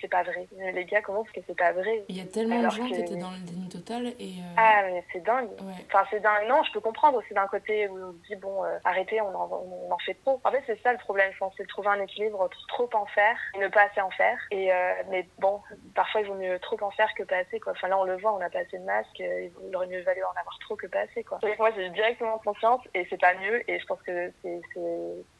c'est 0.00 0.08
pas 0.08 0.22
vrai. 0.22 0.48
Mais 0.56 0.72
les 0.72 0.84
gars, 0.84 1.00
comment 1.02 1.24
est-ce 1.24 1.32
que 1.32 1.40
c'est 1.46 1.56
pas 1.56 1.72
vrai? 1.72 2.04
Il 2.08 2.16
y 2.16 2.20
a 2.20 2.24
tellement 2.24 2.62
de 2.62 2.70
gens 2.70 2.86
qui 2.86 2.94
étaient 2.94 3.16
dans 3.16 3.30
le 3.30 3.38
déni 3.38 3.68
total 3.68 4.06
et. 4.18 4.34
Ah, 4.56 4.82
mais 4.84 5.04
c'est 5.12 5.22
dingue. 5.22 5.50
Enfin, 5.86 6.04
c'est 6.10 6.20
dingue. 6.20 6.48
Non, 6.48 6.62
je 6.64 6.72
peux 6.72 6.80
comprendre 6.80 7.18
aussi 7.18 7.34
d'un 7.34 7.46
côté 7.46 7.88
où 7.88 7.96
on 7.96 8.12
se 8.12 8.26
dit, 8.28 8.36
bon, 8.36 8.62
arrêtez, 8.84 9.20
on 9.20 9.28
en, 9.28 9.48
on 9.50 9.92
en 9.92 9.98
fait 9.98 10.14
trop. 10.14 10.40
En 10.44 10.50
fait, 10.50 10.62
c'est 10.66 10.80
ça 10.82 10.92
le 10.92 10.98
problème, 10.98 11.32
c'est 11.56 11.62
de 11.62 11.68
trouver 11.68 11.88
un 11.88 12.00
équilibre 12.00 12.40
entre 12.40 12.66
trop 12.66 12.88
en 12.94 13.06
faire 13.06 13.36
et 13.54 13.58
ne 13.58 13.68
pas 13.68 13.82
assez 13.82 14.00
en 14.00 14.10
faire. 14.10 14.38
Et, 14.50 14.70
mais 15.10 15.28
bon, 15.38 15.60
parfois, 15.94 16.20
il 16.20 16.26
vaut 16.26 16.34
mieux 16.34 16.58
trop 16.60 16.78
en 16.82 16.90
faire 16.90 17.12
que 17.14 17.22
pas 17.22 17.36
assez, 17.36 17.60
quoi. 17.60 17.72
Enfin, 17.72 17.88
là, 17.88 17.98
on 17.98 18.04
le 18.04 18.16
voit, 18.16 18.34
on 18.34 18.38
n'a 18.38 18.50
pas 18.50 18.60
assez 18.60 18.78
de 18.78 18.84
masques, 18.84 19.18
il 19.18 19.74
aurait 19.74 19.86
mieux 19.86 20.02
valu 20.02 20.22
en 20.24 20.38
avoir 20.38 20.58
trop 20.60 20.76
que 20.76 20.86
pas 20.86 21.00
assez, 21.00 21.22
quoi. 21.24 21.38
moi, 21.58 21.70
j'ai 21.76 21.90
directement 21.90 22.38
conscience 22.38 22.82
et 22.94 23.06
c'est 23.08 23.22
mieux. 23.34 23.68
Et 23.70 23.78
je 23.78 23.86
pense 23.86 24.00
que 24.02 24.32
c'est, 24.42 24.60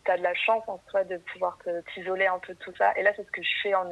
t'as 0.05 0.17
de 0.17 0.23
la 0.23 0.35
chance 0.35 0.65
en 0.67 0.79
toi 0.91 1.05
de 1.05 1.17
pouvoir 1.33 1.59
t'isoler 1.95 2.27
un 2.27 2.39
peu 2.39 2.55
de 2.55 2.59
tout 2.59 2.75
ça. 2.77 2.93
Et 2.97 3.03
là, 3.03 3.13
c'est 3.17 3.25
ce 3.25 3.31
que 3.31 3.43
je 3.43 3.55
fais 3.63 3.75
en 3.75 3.89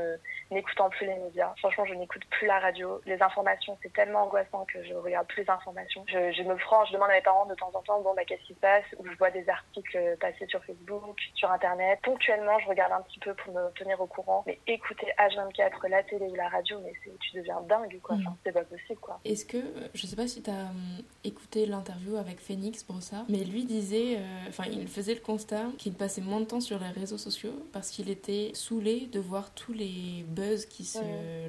n'écoutant 0.54 0.88
plus 0.90 1.06
les 1.06 1.16
médias. 1.16 1.52
Franchement, 1.58 1.84
je 1.84 1.94
n'écoute 1.94 2.22
plus 2.30 2.46
la 2.46 2.58
radio. 2.58 3.00
Les 3.06 3.20
informations, 3.22 3.76
c'est 3.82 3.92
tellement 3.92 4.22
angoissant 4.22 4.64
que 4.72 4.82
je 4.84 4.94
regarde 4.94 5.26
plus 5.26 5.42
les 5.42 5.50
informations. 5.50 6.04
Je, 6.08 6.32
je 6.32 6.42
me 6.42 6.56
franche, 6.56 6.88
je 6.88 6.94
demande 6.94 7.10
à 7.10 7.14
mes 7.14 7.22
parents 7.22 7.46
de 7.46 7.54
temps 7.54 7.72
en 7.74 7.82
temps, 7.82 8.00
bon, 8.00 8.14
bah, 8.14 8.24
qu'est-ce 8.24 8.44
qui 8.44 8.54
se 8.54 8.60
passe? 8.60 8.84
Ou 8.98 9.06
je 9.06 9.16
vois 9.18 9.30
des 9.30 9.48
articles 9.48 10.16
passer 10.20 10.46
sur 10.46 10.62
Facebook, 10.64 11.18
sur 11.34 11.50
Internet. 11.50 11.98
Ponctuellement, 12.02 12.58
je 12.60 12.68
regarde 12.68 12.92
un 12.92 13.02
petit 13.02 13.18
peu 13.18 13.34
pour 13.34 13.52
me 13.52 13.70
tenir 13.72 14.00
au 14.00 14.06
courant. 14.06 14.44
Mais 14.46 14.58
écouter 14.66 15.06
H24, 15.18 15.88
la 15.88 16.02
télé 16.02 16.26
ou 16.26 16.34
la 16.34 16.48
radio, 16.48 16.78
mais 16.82 16.92
tu 17.20 17.36
deviens 17.36 17.60
dingue, 17.62 18.00
quoi. 18.02 18.16
Mmh. 18.16 18.36
c'est 18.44 18.52
pas 18.52 18.64
possible, 18.64 19.00
quoi. 19.00 19.20
Est-ce 19.24 19.44
que, 19.44 19.58
je 19.94 20.06
sais 20.06 20.16
pas 20.16 20.26
si 20.26 20.42
t'as 20.42 20.52
as 20.52 20.70
hum, 20.70 21.02
écouté 21.24 21.66
l'interview 21.66 22.16
avec 22.16 22.38
Phoenix 22.38 22.82
pour 22.82 23.02
ça, 23.02 23.24
mais 23.28 23.38
lui 23.38 23.64
disait, 23.64 24.16
euh, 24.18 24.48
enfin, 24.48 24.64
il 24.70 24.88
faisait 24.88 25.14
le 25.14 25.20
constat 25.20 25.64
qu'il 25.78 25.94
passait 25.94 26.20
moins 26.20 26.40
de 26.40 26.44
temps 26.44 26.60
sur 26.60 26.78
les 26.78 26.88
réseaux 26.88 27.18
sociaux 27.18 27.54
parce 27.72 27.90
qu'il 27.90 28.10
était 28.10 28.50
saoulé 28.54 29.08
de 29.12 29.20
voir 29.20 29.52
tous 29.54 29.72
les 29.72 30.24
buzz 30.44 30.66
qui 30.66 30.84
se 30.84 30.98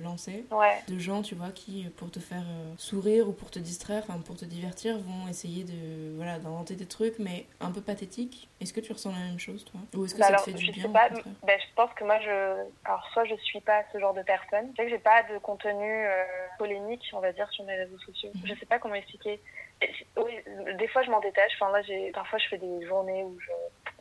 lançaient. 0.03 0.43
De 0.87 0.99
gens, 0.99 1.21
tu 1.21 1.35
vois, 1.35 1.49
qui, 1.49 1.87
pour 1.97 2.11
te 2.11 2.19
faire 2.19 2.43
euh, 2.43 2.73
sourire 2.77 3.27
ou 3.27 3.31
pour 3.31 3.51
te 3.51 3.59
distraire, 3.59 4.03
enfin, 4.07 4.19
pour 4.19 4.35
te 4.35 4.45
divertir, 4.45 4.97
vont 4.99 5.27
essayer 5.27 5.63
de, 5.63 6.15
voilà, 6.15 6.39
d'inventer 6.39 6.75
des 6.75 6.85
trucs, 6.85 7.19
mais 7.19 7.45
un 7.59 7.71
peu 7.71 7.81
pathétiques. 7.81 8.49
Est-ce 8.61 8.73
que 8.73 8.79
tu 8.79 8.91
ressens 8.91 9.11
la 9.11 9.25
même 9.25 9.39
chose, 9.39 9.65
toi? 9.65 9.79
Ou 9.95 10.05
est-ce 10.05 10.15
que 10.15 10.19
bah 10.19 10.27
ça 10.27 10.35
te 10.35 10.41
fait 10.41 10.53
du 10.53 10.71
bien 10.71 10.89
pas, 10.89 11.09
ben, 11.09 11.59
Je 11.59 11.73
pense 11.75 11.93
que 11.93 12.03
moi, 12.03 12.19
je... 12.19 12.65
Alors, 12.85 13.05
soit 13.13 13.25
je 13.25 13.35
suis 13.35 13.61
pas 13.61 13.83
ce 13.91 13.99
genre 13.99 14.13
de 14.13 14.23
personne. 14.23 14.71
Je 14.71 14.75
sais 14.77 14.83
que 14.85 14.89
j'ai 14.89 14.99
pas 14.99 15.23
de 15.23 15.37
contenu 15.39 16.05
euh, 16.05 16.23
polémique, 16.57 17.03
on 17.13 17.19
va 17.19 17.31
dire, 17.31 17.49
sur 17.51 17.65
mes 17.65 17.75
réseaux 17.75 17.99
sociaux. 17.99 18.31
Mhm. 18.35 18.41
Je 18.45 18.59
sais 18.59 18.65
pas 18.65 18.79
comment 18.79 18.95
expliquer. 18.95 19.39
Oui, 20.17 20.31
des 20.77 20.87
fois 20.87 21.03
je 21.03 21.11
m'en 21.11 21.19
détache. 21.19 21.51
Enfin 21.59 21.71
là, 21.71 21.81
j'ai 21.81 22.11
parfois 22.11 22.39
je 22.39 22.47
fais 22.47 22.57
des 22.57 22.85
journées 22.85 23.23
où 23.23 23.37
je, 23.39 23.51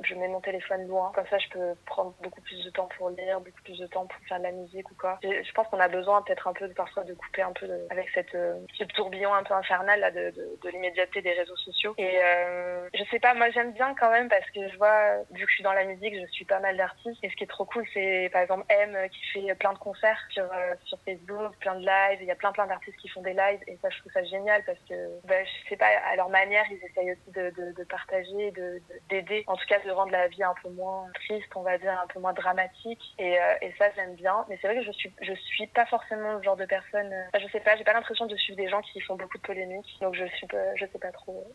je 0.03 0.15
mets 0.15 0.29
mon 0.29 0.41
téléphone 0.41 0.87
loin. 0.87 1.13
Comme 1.15 1.27
ça, 1.29 1.39
je 1.39 1.49
peux 1.49 1.75
prendre 1.87 2.15
beaucoup 2.23 2.41
plus 2.41 2.65
de 2.65 2.71
temps 2.71 2.89
pour 2.97 3.11
lire, 3.11 3.41
beaucoup 3.41 3.63
plus 3.63 3.79
de 3.79 3.87
temps 3.87 4.07
pour 4.07 4.19
faire 4.29 4.39
de 4.39 4.45
la 4.45 4.53
musique 4.53 4.91
ou 4.91 4.95
quoi. 4.95 5.19
Je 5.23 5.53
pense 5.53 5.67
qu'on 5.69 5.81
a 5.81 5.89
besoin 5.89 6.23
peut-être 6.23 6.49
un 6.49 6.53
peu 6.53 6.69
parfois 6.71 7.05
de 7.05 7.15
couper 7.15 7.43
un 7.43 7.53
peu 7.53 7.69
avec 7.91 8.09
cette 8.15 8.35
euh, 8.35 8.59
ce 8.79 8.85
tourbillon 8.85 9.33
un 9.33 9.43
peu 9.43 9.55
infernal 9.55 10.01
là 10.01 10.11
de, 10.11 10.31
de, 10.31 10.59
de 10.63 10.69
l'immédiateté 10.71 11.23
des 11.23 11.33
réseaux 11.33 11.57
sociaux. 11.57 11.95
Et 11.99 12.19
euh, 12.23 12.89
je 12.95 13.05
sais 13.11 13.21
pas, 13.21 13.35
moi 13.35 13.51
j'aime 13.51 13.73
bien 13.73 13.95
quand 13.95 14.11
même 14.11 14.29
parce 14.29 14.49
que 14.51 14.69
je 14.69 14.77
vois, 14.77 15.23
vu 15.31 15.45
que 15.45 15.51
je 15.51 15.55
suis 15.55 15.65
dans 15.65 15.73
la 15.73 15.85
musique, 15.85 16.15
je 16.15 16.27
suis 16.33 16.45
pas 16.45 16.61
mal 16.61 16.77
d'artistes. 16.77 17.23
Et 17.23 17.31
ce 17.31 17.37
qui 17.37 17.45
est 17.45 17.49
trop 17.49 17.65
cool, 17.65 17.87
c'est 17.93 18.31
par 18.33 18.43
exemple 18.43 18.65
M 18.69 18.97
qui 19.11 19.25
fait 19.33 19.55
plein 19.55 19.73
de 19.73 19.79
concerts 19.79 20.21
sur 20.31 20.45
euh, 20.45 20.75
sur 20.85 20.99
Facebook, 21.05 21.57
plein 21.61 21.75
de 21.77 21.87
lives. 21.87 22.19
Il 22.21 22.27
y 22.27 22.31
a 22.31 22.37
plein 22.37 22.53
plein 22.53 22.67
d'artistes 22.67 22.99
qui 22.99 23.09
font 23.09 23.23
des 23.23 23.35
lives 23.35 23.61
et 23.67 23.77
ça 23.83 23.89
je 23.91 23.99
trouve 24.01 24.13
ça 24.13 24.25
génial 24.25 24.63
parce 24.65 24.79
que 24.89 24.95
bah, 25.25 25.43
je 25.45 25.69
sais 25.69 25.77
pas, 25.77 25.87
à 25.87 26.17
leur 26.17 26.29
manière, 26.29 26.65
ils 26.71 26.83
essayent 26.85 27.13
aussi 27.13 27.31
de, 27.33 27.51
de, 27.51 27.73
de 27.73 27.85
partager, 27.85 28.51
de 28.53 28.81
d'aider, 29.09 29.45
en 29.47 29.57
tout 29.57 29.67
cas 29.67 29.79
de 29.85 29.91
rendre 29.91 30.13
la 30.13 30.29
vie 30.29 30.43
un 30.43 30.55
peu 30.63 30.69
moins 30.71 31.07
triste, 31.15 31.49
on 31.55 31.63
va 31.63 31.79
dire, 31.79 31.99
un 32.03 32.07
peu 32.07 32.21
moins 32.21 32.33
dramatique. 32.33 33.01
Et, 33.19 33.39
euh, 33.39 33.55
et 33.63 33.73
ça, 33.79 33.87
j'aime 33.95 34.15
bien. 34.15 34.45
Mais 34.49 34.59
c'est 34.61 34.67
vrai 34.67 34.77
que 34.77 34.85
je 34.85 34.93
suis, 34.93 35.13
je 35.21 35.33
suis 35.33 35.67
pas 35.69 35.87
forcément 35.87 36.35
le 36.35 36.43
genre 36.43 36.57
de 36.57 36.65
personne. 36.65 37.13
Euh, 37.13 37.39
je 37.39 37.47
sais 37.49 37.61
pas, 37.61 37.77
j'ai 37.77 37.85
pas 37.85 37.93
l'impression 37.93 38.27
de 38.27 38.37
suivre 38.37 38.57
des 38.57 38.69
gens 38.69 38.81
qui 38.83 39.01
font 39.01 39.17
beaucoup 39.17 39.39
de 39.39 39.43
polémiques. 39.43 39.97
Donc 40.01 40.15
je 40.15 40.25
suis, 40.37 40.47
pas, 40.47 40.75
je 40.77 40.87
sais 40.87 40.99
pas 40.99 41.13
trop. 41.13 41.53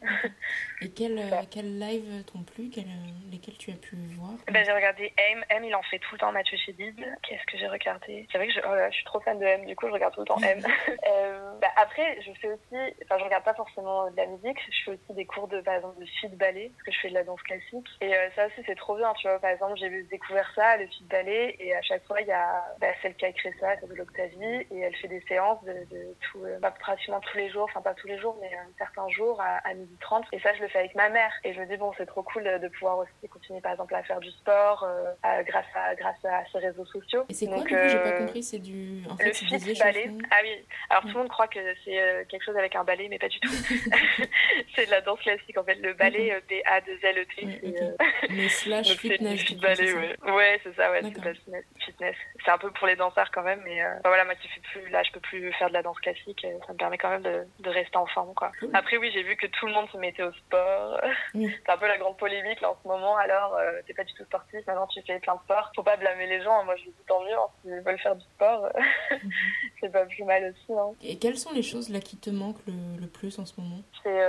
et 0.81 0.91
quel, 0.91 1.17
euh, 1.17 1.41
quel 1.49 1.79
live 1.79 2.23
t'ont 2.25 2.43
plu? 2.43 2.69
Quel, 2.73 2.85
Lesquels 3.31 3.57
tu 3.57 3.71
as 3.71 3.75
pu 3.75 3.95
voir? 4.17 4.31
Ben, 4.51 4.63
J'ai 4.65 4.71
regardé 4.71 5.13
M. 5.17 5.43
M, 5.49 5.63
il 5.63 5.75
en 5.75 5.83
fait 5.83 5.99
tout 5.99 6.13
le 6.13 6.19
temps 6.19 6.31
Mathieu 6.31 6.57
Chédid. 6.57 6.95
Qu'est-ce 7.23 7.45
que 7.45 7.57
j'ai 7.57 7.67
regardé? 7.67 8.27
C'est 8.31 8.37
vrai 8.37 8.47
que 8.47 8.53
je, 8.53 8.59
oh 8.65 8.75
je, 8.89 8.95
suis 8.95 9.05
trop 9.05 9.19
fan 9.19 9.39
de 9.39 9.45
M, 9.45 9.65
du 9.65 9.75
coup, 9.75 9.87
je 9.87 9.93
regarde 9.93 10.13
tout 10.13 10.21
le 10.21 10.25
temps 10.25 10.41
M. 10.41 10.61
bah, 11.61 11.67
après, 11.77 12.19
je 12.21 12.31
fais 12.39 12.47
aussi, 12.47 12.95
enfin, 13.03 13.17
je 13.19 13.23
regarde 13.23 13.43
pas 13.43 13.53
forcément 13.53 14.09
de 14.11 14.17
la 14.17 14.25
musique, 14.25 14.57
je 14.71 14.83
fais 14.85 14.91
aussi 14.91 15.13
des 15.13 15.25
cours 15.25 15.47
de, 15.47 15.61
par 15.61 15.75
exemple, 15.75 15.99
de 15.99 16.05
feed 16.05 16.35
ballet, 16.37 16.71
parce 16.73 16.83
que 16.83 16.91
je 16.91 16.99
fais 16.99 17.09
de 17.09 17.13
la 17.13 17.23
danse 17.23 17.41
classique. 17.43 17.87
Et 18.01 18.13
euh, 18.19 18.29
ça 18.35 18.47
aussi, 18.47 18.61
c'est 18.65 18.75
trop 18.75 18.95
bien, 18.95 19.13
tu 19.13 19.27
vois. 19.27 19.39
Par 19.39 19.51
exemple, 19.51 19.77
j'ai 19.77 19.89
découvert 20.03 20.49
ça, 20.55 20.77
le 20.77 20.87
feed 20.87 21.07
ballet, 21.07 21.55
et 21.59 21.75
à 21.75 21.81
chaque 21.81 22.05
fois, 22.05 22.21
il 22.21 22.27
y 22.27 22.31
a 22.31 22.63
bah, 22.79 22.87
celle 23.01 23.15
qui 23.15 23.25
a 23.25 23.31
créé 23.31 23.53
ça, 23.59 23.75
c'est 23.79 23.95
l'Octavie, 23.95 24.67
et 24.71 24.79
elle 24.79 24.95
fait 24.95 25.07
des 25.07 25.21
séances 25.27 25.63
de, 25.63 25.73
de 25.95 26.15
tout, 26.21 26.43
euh, 26.43 26.59
bah, 26.59 26.71
pratiquement 26.71 27.19
tous 27.19 27.37
les 27.37 27.49
jours, 27.49 27.63
enfin 27.63 27.81
pas 27.81 27.93
tous 27.93 28.07
les 28.07 28.19
jours, 28.19 28.37
mais 28.41 28.47
euh, 28.53 28.59
certains 28.77 29.07
jours 29.09 29.41
à, 29.41 29.57
à 29.67 29.73
midi 29.73 29.95
30. 30.01 30.25
Et 30.31 30.39
ça, 30.39 30.53
je 30.53 30.61
le 30.61 30.67
fais 30.67 30.79
avec 30.79 30.95
ma 30.95 31.09
mère. 31.09 31.31
Et 31.43 31.53
je 31.53 31.59
me 31.59 31.65
dis, 31.65 31.77
bon, 31.77 31.91
c'est 31.97 32.05
trop 32.05 32.23
cool 32.23 32.43
de, 32.43 32.67
pouvoir 32.69 32.99
aussi 32.99 33.29
continuer, 33.29 33.61
par 33.61 33.71
exemple, 33.71 33.95
à 33.95 34.03
faire 34.03 34.19
du 34.19 34.29
sport 34.31 34.87
grâce, 35.23 35.65
à, 35.73 35.95
grâce 35.95 36.23
à 36.23 36.43
ces 36.51 36.59
réseaux 36.59 36.85
sociaux. 36.85 37.25
Et 37.29 37.33
c'est 37.33 37.47
quoi, 37.47 37.57
coup, 37.63 37.69
j'ai 37.69 37.99
pas 37.99 38.11
compris, 38.11 38.43
c'est 38.43 38.59
du. 38.59 39.03
En 39.09 39.17
fait, 39.17 39.25
le 39.25 39.59
feed 39.59 39.79
ballet. 39.79 40.11
Ah 40.29 40.37
oui. 40.43 40.65
Alors, 40.89 41.03
tout 41.03 41.09
le 41.09 41.13
monde 41.15 41.29
croit 41.29 41.47
que 41.47 41.59
c'est 41.83 42.25
quelque 42.29 42.43
chose 42.43 42.57
avec 42.57 42.75
un 42.75 42.83
ballet, 42.83 43.07
mais 43.09 43.17
pas 43.17 43.27
du 43.27 43.39
tout. 43.39 43.49
c'est 44.75 44.85
de 44.85 44.91
la 44.91 45.01
danse 45.01 45.19
classique 45.19 45.57
en 45.57 45.63
fait. 45.63 45.75
Le 45.75 45.93
ballet 45.93 46.33
euh, 46.33 46.39
B-A-2-L-E-T. 46.49 47.61
Euh, 47.63 47.95
mais 48.29 48.49
slash 48.49 48.95
fitness. 48.97 49.53
Ballet, 49.55 49.93
ouais. 49.93 50.15
Ouais, 50.31 50.59
c'est 50.63 50.75
ça, 50.75 50.91
ouais, 50.91 51.01
c'est 51.01 51.83
fitness. 51.85 52.15
C'est 52.43 52.51
un 52.51 52.57
peu 52.57 52.71
pour 52.71 52.87
les 52.87 52.95
danseurs 52.95 53.29
quand 53.31 53.43
même, 53.43 53.61
mais 53.63 53.83
euh, 53.83 53.95
voilà, 54.03 54.25
moi 54.25 54.35
qui 54.35 54.47
fais 54.47 54.61
plus, 54.61 54.89
là, 54.89 55.03
je 55.03 55.11
peux 55.11 55.19
plus 55.19 55.51
faire 55.53 55.69
de 55.69 55.73
la 55.73 55.83
danse 55.83 55.99
classique, 55.99 56.45
ça 56.65 56.73
me 56.73 56.77
permet 56.77 56.97
quand 56.97 57.09
même 57.09 57.21
de, 57.21 57.45
de 57.59 57.69
rester 57.69 57.97
en 57.97 58.05
forme, 58.07 58.33
quoi. 58.33 58.51
Après, 58.73 58.97
oui, 58.97 59.11
j'ai 59.13 59.23
vu 59.23 59.35
que 59.35 59.47
tout 59.47 59.65
le 59.67 59.73
monde 59.73 59.89
se 59.91 59.97
mettait 59.97 60.23
au 60.23 60.31
sport. 60.31 61.01
c'est 61.33 61.69
un 61.69 61.77
peu 61.77 61.87
la 61.87 61.97
grande 61.97 62.17
polémique 62.17 62.61
là 62.61 62.71
en 62.71 62.77
ce 62.81 62.87
moment. 62.87 63.17
Alors, 63.17 63.57
t'es 63.85 63.93
pas 63.93 64.03
du 64.03 64.13
tout 64.13 64.23
sportif, 64.25 64.65
maintenant 64.67 64.87
tu 64.87 65.01
fais 65.05 65.19
plein 65.19 65.35
de 65.35 65.39
sport. 65.41 65.71
Faut 65.75 65.83
pas 65.83 65.97
blâmer 65.97 66.27
les 66.27 66.41
gens. 66.41 66.63
Moi, 66.63 66.75
je 66.77 66.83
dis 66.83 66.93
tant 67.07 67.21
mieux. 67.23 67.33
Hein, 67.33 67.49
S'ils 67.61 67.81
veulent 67.81 67.99
faire 67.99 68.15
du 68.15 68.25
sport, 68.25 68.69
c'est 69.81 69.91
pas 69.91 70.05
plus 70.05 70.23
mal 70.23 70.43
aussi. 70.43 70.77
Hein. 70.77 70.91
Et 71.03 71.17
quelles 71.17 71.37
sont 71.37 71.51
les 71.53 71.63
choses 71.63 71.89
là 71.89 71.99
qui 71.99 72.17
te 72.17 72.29
manquent 72.29 72.65
le, 72.67 73.01
le 73.01 73.07
plus 73.07 73.37
en 73.39 73.45
ce 73.45 73.59
moment? 73.59 73.81
C'est 74.03 74.19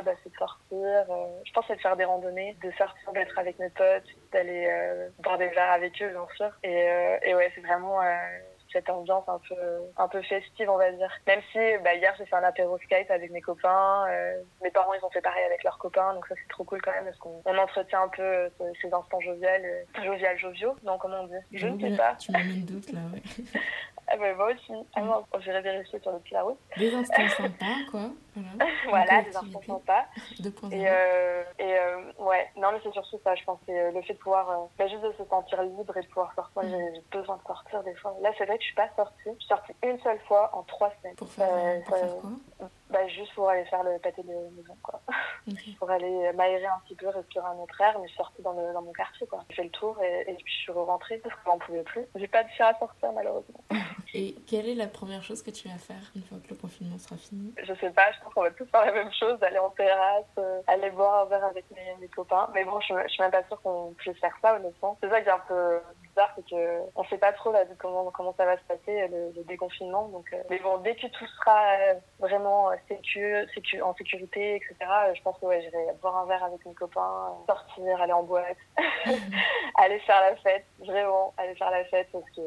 ah 0.00 0.02
bah 0.02 0.12
c'est 0.22 0.32
de 0.32 0.36
sortir. 0.36 0.56
Euh, 0.72 1.26
je 1.44 1.52
pense 1.52 1.64
c'est 1.68 1.76
de 1.76 1.80
faire 1.80 1.96
des 1.96 2.04
randonnées, 2.04 2.56
de 2.62 2.70
sortir, 2.72 3.09
d'être 3.12 3.38
avec 3.38 3.58
mes 3.58 3.70
potes, 3.70 4.08
d'aller 4.32 4.66
euh, 4.70 5.08
boire 5.18 5.38
des 5.38 5.48
verres 5.48 5.72
avec 5.72 6.00
eux 6.02 6.08
bien 6.08 6.26
sûr. 6.36 6.50
Et, 6.62 6.88
euh, 6.88 7.16
et 7.22 7.34
ouais, 7.34 7.50
c'est 7.54 7.60
vraiment 7.60 8.00
cette 8.72 8.88
ambiance 8.88 9.28
un 9.28 9.40
peu 9.48 9.54
un 9.96 10.06
peu 10.06 10.22
festive 10.22 10.70
on 10.70 10.76
va 10.76 10.92
dire. 10.92 11.10
Même 11.26 11.40
si 11.50 11.58
bah, 11.82 11.94
hier 11.94 12.14
j'ai 12.16 12.24
fait 12.24 12.36
un 12.36 12.44
apéro 12.44 12.78
Skype 12.78 13.10
avec 13.10 13.32
mes 13.32 13.40
copains 13.40 14.06
mes 14.62 14.70
parents 14.70 14.94
ils 14.94 15.04
ont 15.04 15.10
fait 15.10 15.20
pareil 15.20 15.42
avec 15.44 15.64
leurs 15.64 15.78
copains 15.78 16.14
donc 16.14 16.24
ça 16.28 16.36
c'est 16.36 16.48
trop 16.48 16.62
cool 16.62 16.80
quand 16.80 16.92
même 16.92 17.04
parce 17.04 17.18
qu'on 17.18 17.42
on 17.44 17.58
entretient 17.58 18.02
un 18.02 18.08
peu 18.08 18.48
ces 18.80 18.92
instants 18.92 19.20
joviales 19.20 19.86
jovial 20.04 20.38
joviaux. 20.38 20.76
Non 20.84 20.98
comment 20.98 21.22
on 21.22 21.26
dit? 21.26 21.34
Je 21.52 21.66
ne 21.66 21.80
sais 21.80 21.96
pas. 21.96 22.14
Tu 22.14 22.30
m'as 22.30 22.44
mis 22.44 22.60
le 22.60 22.66
doute 22.66 22.92
là 22.92 23.00
ouais 23.12 23.60
Ah 24.12 24.16
bah, 24.16 24.34
moi 24.34 24.50
aussi. 24.52 24.72
Ah, 24.94 25.02
moi, 25.02 25.24
j'irai 25.40 25.60
vérifier 25.60 26.00
sur 26.00 26.10
le 26.10 26.18
petit. 26.18 26.34
Des 26.76 26.92
instants 26.92 27.28
sympas, 27.28 27.66
quoi. 27.90 28.10
Voilà, 28.34 28.66
voilà 28.88 29.22
des 29.22 29.36
instants 29.36 29.62
sympas. 29.64 30.04
Et, 30.72 30.88
euh, 30.88 31.42
et 31.58 31.78
euh, 31.78 32.12
ouais, 32.18 32.48
non, 32.56 32.72
mais 32.72 32.78
c'est 32.82 32.92
surtout 32.92 33.20
ça, 33.22 33.34
je 33.34 33.44
pense. 33.44 33.58
C'est 33.66 33.78
euh, 33.78 33.92
le 33.92 34.02
fait 34.02 34.14
de 34.14 34.18
pouvoir, 34.18 34.50
euh, 34.50 34.66
bah, 34.78 34.88
juste 34.88 35.02
de 35.02 35.12
se 35.12 35.24
sentir 35.28 35.62
libre 35.62 35.96
et 35.96 36.02
de 36.02 36.06
pouvoir 36.06 36.32
sortir. 36.34 36.62
Mm. 36.62 36.68
J'ai 36.94 37.18
besoin 37.18 37.36
de 37.36 37.42
sortir 37.46 37.82
des 37.82 37.94
fois. 37.94 38.16
Là, 38.20 38.30
c'est 38.36 38.46
vrai 38.46 38.56
que 38.56 38.62
je 38.62 38.66
suis 38.66 38.76
pas 38.76 38.88
sortie. 38.96 39.14
Je 39.26 39.30
suis 39.30 39.48
sortie 39.48 39.72
une 39.84 39.98
seule 40.00 40.20
fois 40.26 40.50
en 40.54 40.62
trois 40.62 40.92
semaines. 41.00 41.16
Pour 41.16 41.28
faire, 41.28 41.82
pour 41.84 41.96
faire 41.96 42.16
quoi? 42.58 42.68
Bah, 42.90 43.06
juste 43.08 43.32
pour 43.34 43.48
aller 43.48 43.64
faire 43.66 43.82
le 43.82 43.98
pâté 43.98 44.22
de 44.22 44.28
maison, 44.28 44.76
quoi. 44.82 45.00
pour 45.78 45.90
aller 45.90 46.32
m'aérer 46.34 46.66
un 46.66 46.80
petit 46.84 46.94
peu, 46.94 47.08
respirer 47.08 47.46
un 47.46 47.58
autre 47.58 47.80
air, 47.80 47.98
mais 47.98 48.06
je 48.06 48.12
suis 48.12 48.16
sortie 48.16 48.42
dans, 48.42 48.52
le, 48.52 48.72
dans 48.72 48.82
mon 48.82 48.92
quartier, 48.92 49.26
quoi. 49.26 49.44
J'ai 49.50 49.56
fait 49.56 49.64
le 49.64 49.70
tour 49.70 50.00
et, 50.02 50.30
et 50.30 50.34
puis 50.34 50.52
je 50.52 50.62
suis 50.62 50.72
rentrée 50.72 51.18
parce 51.18 51.34
que 51.34 51.40
j'en 51.46 51.58
pouvais 51.58 51.82
plus. 51.82 52.04
J'ai 52.14 52.28
pas 52.28 52.44
de 52.44 52.48
chien 52.50 52.66
à 52.66 52.78
sortir, 52.78 53.12
malheureusement. 53.12 53.64
et 54.14 54.34
quelle 54.46 54.68
est 54.68 54.74
la 54.74 54.86
première 54.86 55.22
chose 55.22 55.42
que 55.42 55.50
tu 55.50 55.68
vas 55.68 55.78
faire 55.78 56.12
une 56.16 56.22
fois 56.22 56.38
que 56.38 56.50
le 56.50 56.56
confinement 56.56 56.98
sera 56.98 57.16
fini? 57.16 57.54
Je 57.62 57.74
sais 57.74 57.90
pas, 57.90 58.12
je 58.12 58.20
pense 58.24 58.34
qu'on 58.34 58.42
va 58.42 58.50
tous 58.50 58.66
faire 58.66 58.84
la 58.84 58.92
même 58.92 59.12
chose, 59.12 59.42
aller 59.42 59.58
en 59.58 59.70
terrasse, 59.70 60.24
euh, 60.38 60.60
aller 60.66 60.90
boire 60.90 61.22
un 61.22 61.24
verre 61.26 61.44
avec 61.44 61.64
mes, 61.70 61.96
mes 62.00 62.08
copains. 62.08 62.48
Mais 62.54 62.64
bon, 62.64 62.80
je, 62.80 62.94
je 63.04 63.08
suis 63.08 63.22
même 63.22 63.30
pas 63.30 63.44
sûre 63.44 63.60
qu'on 63.62 63.94
puisse 63.94 64.18
faire 64.18 64.34
ça, 64.42 64.56
honnêtement. 64.56 64.98
C'est 65.02 65.10
ça 65.10 65.20
qui 65.20 65.28
est 65.28 65.32
un 65.32 65.38
peu 65.46 65.80
bizarre, 66.20 66.32
c'est 66.36 66.48
que 66.48 66.80
on 66.94 67.04
sait 67.04 67.18
pas 67.18 67.32
trop 67.32 67.52
là, 67.52 67.64
comment, 67.78 68.10
comment 68.10 68.34
ça 68.36 68.44
va 68.44 68.56
se 68.56 68.62
passer, 68.64 69.08
le, 69.08 69.32
le 69.34 69.44
déconfinement. 69.44 70.08
Donc, 70.08 70.26
euh, 70.32 70.42
Mais 70.50 70.58
bon, 70.58 70.78
dès 70.78 70.94
que 70.94 71.06
tout 71.06 71.26
sera 71.26 71.72
euh, 71.80 71.94
vraiment 72.18 72.70
sécu, 72.88 73.34
sécu, 73.54 73.80
en 73.82 73.94
sécurité, 73.94 74.56
etc., 74.56 74.74
je 75.14 75.22
pense 75.22 75.38
que 75.38 75.46
ouais, 75.46 75.62
j'irai 75.62 75.86
boire 76.00 76.16
un 76.18 76.26
verre 76.26 76.44
avec 76.44 76.64
mes 76.66 76.74
copains, 76.74 77.34
sortir, 77.46 78.00
aller 78.00 78.12
en 78.12 78.22
boîte, 78.22 78.56
aller 79.76 79.98
faire 80.00 80.20
la 80.20 80.36
fête, 80.36 80.66
vraiment, 80.78 81.32
aller 81.36 81.54
faire 81.54 81.70
la 81.70 81.84
fête 81.84 82.08
parce 82.12 82.30
que 82.36 82.42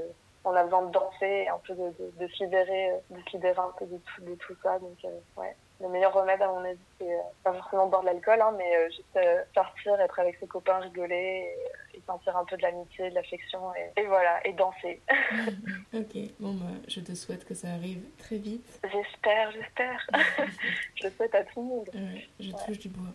on 0.45 0.53
a 0.55 0.63
besoin 0.63 0.81
de 0.83 0.91
danser, 0.91 1.47
un 1.47 1.59
peu 1.65 1.73
de, 1.73 1.89
de, 1.97 2.11
de, 2.19 2.27
se 2.27 2.43
libérer, 2.43 2.91
de 3.09 3.19
se 3.21 3.37
libérer 3.37 3.59
un 3.59 3.73
peu 3.77 3.85
de 3.85 3.97
tout, 3.97 4.23
de 4.23 4.35
tout 4.35 4.55
ça. 4.61 4.77
Donc, 4.79 4.97
euh, 5.05 5.19
ouais. 5.37 5.55
Le 5.83 5.89
meilleur 5.89 6.13
remède 6.13 6.41
à 6.41 6.47
mon 6.47 6.63
avis, 6.63 6.79
c'est 6.99 7.17
pas 7.43 7.53
forcément 7.53 7.87
boire 7.87 8.01
de 8.01 8.07
l'alcool, 8.07 8.41
hein, 8.41 8.53
mais 8.57 8.89
juste 8.89 9.19
sortir, 9.53 9.99
être 9.99 10.19
avec 10.19 10.37
ses 10.39 10.47
copains, 10.47 10.79
rigoler 10.79 11.47
et, 11.93 12.01
sentir 12.07 12.35
un 12.35 12.43
peu 12.43 12.57
de 12.57 12.61
l'amitié, 12.63 13.09
de 13.09 13.15
l'affection 13.15 13.73
et, 13.75 14.01
et, 14.01 14.05
voilà, 14.05 14.45
et 14.45 14.53
danser. 14.53 15.01
ok, 15.93 16.17
bon 16.39 16.53
bah 16.53 16.65
je 16.87 16.99
te 16.99 17.13
souhaite 17.15 17.45
que 17.45 17.53
ça 17.53 17.69
arrive 17.69 18.03
très 18.17 18.37
vite. 18.37 18.81
J'espère, 18.83 19.51
j'espère. 19.51 20.07
je 20.95 21.05
le 21.05 21.11
souhaite 21.11 21.35
à 21.35 21.43
tout 21.43 21.61
le 21.61 21.67
monde. 21.67 21.89
Ouais, 21.93 22.27
je 22.39 22.51
touche 22.65 22.79
du 22.79 22.89
bois. 22.89 23.13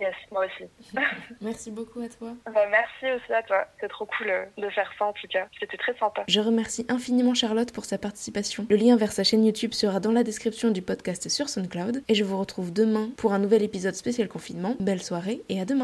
Yes, 0.00 0.14
moi 0.30 0.46
aussi. 0.46 0.70
merci 1.40 1.70
beaucoup 1.70 2.00
à 2.00 2.08
toi. 2.08 2.34
Bah, 2.46 2.66
merci 2.70 3.12
aussi 3.12 3.32
à 3.32 3.42
toi. 3.42 3.66
C'est 3.80 3.88
trop 3.88 4.06
cool 4.06 4.28
euh, 4.28 4.44
de 4.58 4.68
faire 4.70 4.90
ça 4.98 5.06
en 5.06 5.12
tout 5.12 5.26
cas. 5.28 5.46
C'était 5.58 5.76
très 5.76 5.96
sympa. 5.96 6.24
Je 6.28 6.40
remercie 6.40 6.86
infiniment 6.88 7.34
Charlotte 7.34 7.72
pour 7.72 7.84
sa 7.84 7.98
participation. 7.98 8.66
Le 8.68 8.76
lien 8.76 8.96
vers 8.96 9.12
sa 9.12 9.24
chaîne 9.24 9.44
YouTube 9.44 9.72
sera 9.72 10.00
dans 10.00 10.12
la 10.12 10.22
description 10.22 10.70
du 10.70 10.82
podcast 10.82 11.28
sur 11.28 11.48
SoundCloud. 11.48 12.02
Et 12.08 12.14
je 12.14 12.24
vous 12.24 12.38
retrouve 12.38 12.72
demain 12.72 13.10
pour 13.16 13.32
un 13.32 13.38
nouvel 13.38 13.62
épisode 13.62 13.94
spécial 13.94 14.28
confinement. 14.28 14.76
Belle 14.80 15.02
soirée 15.02 15.42
et 15.48 15.60
à 15.60 15.64
demain. 15.64 15.80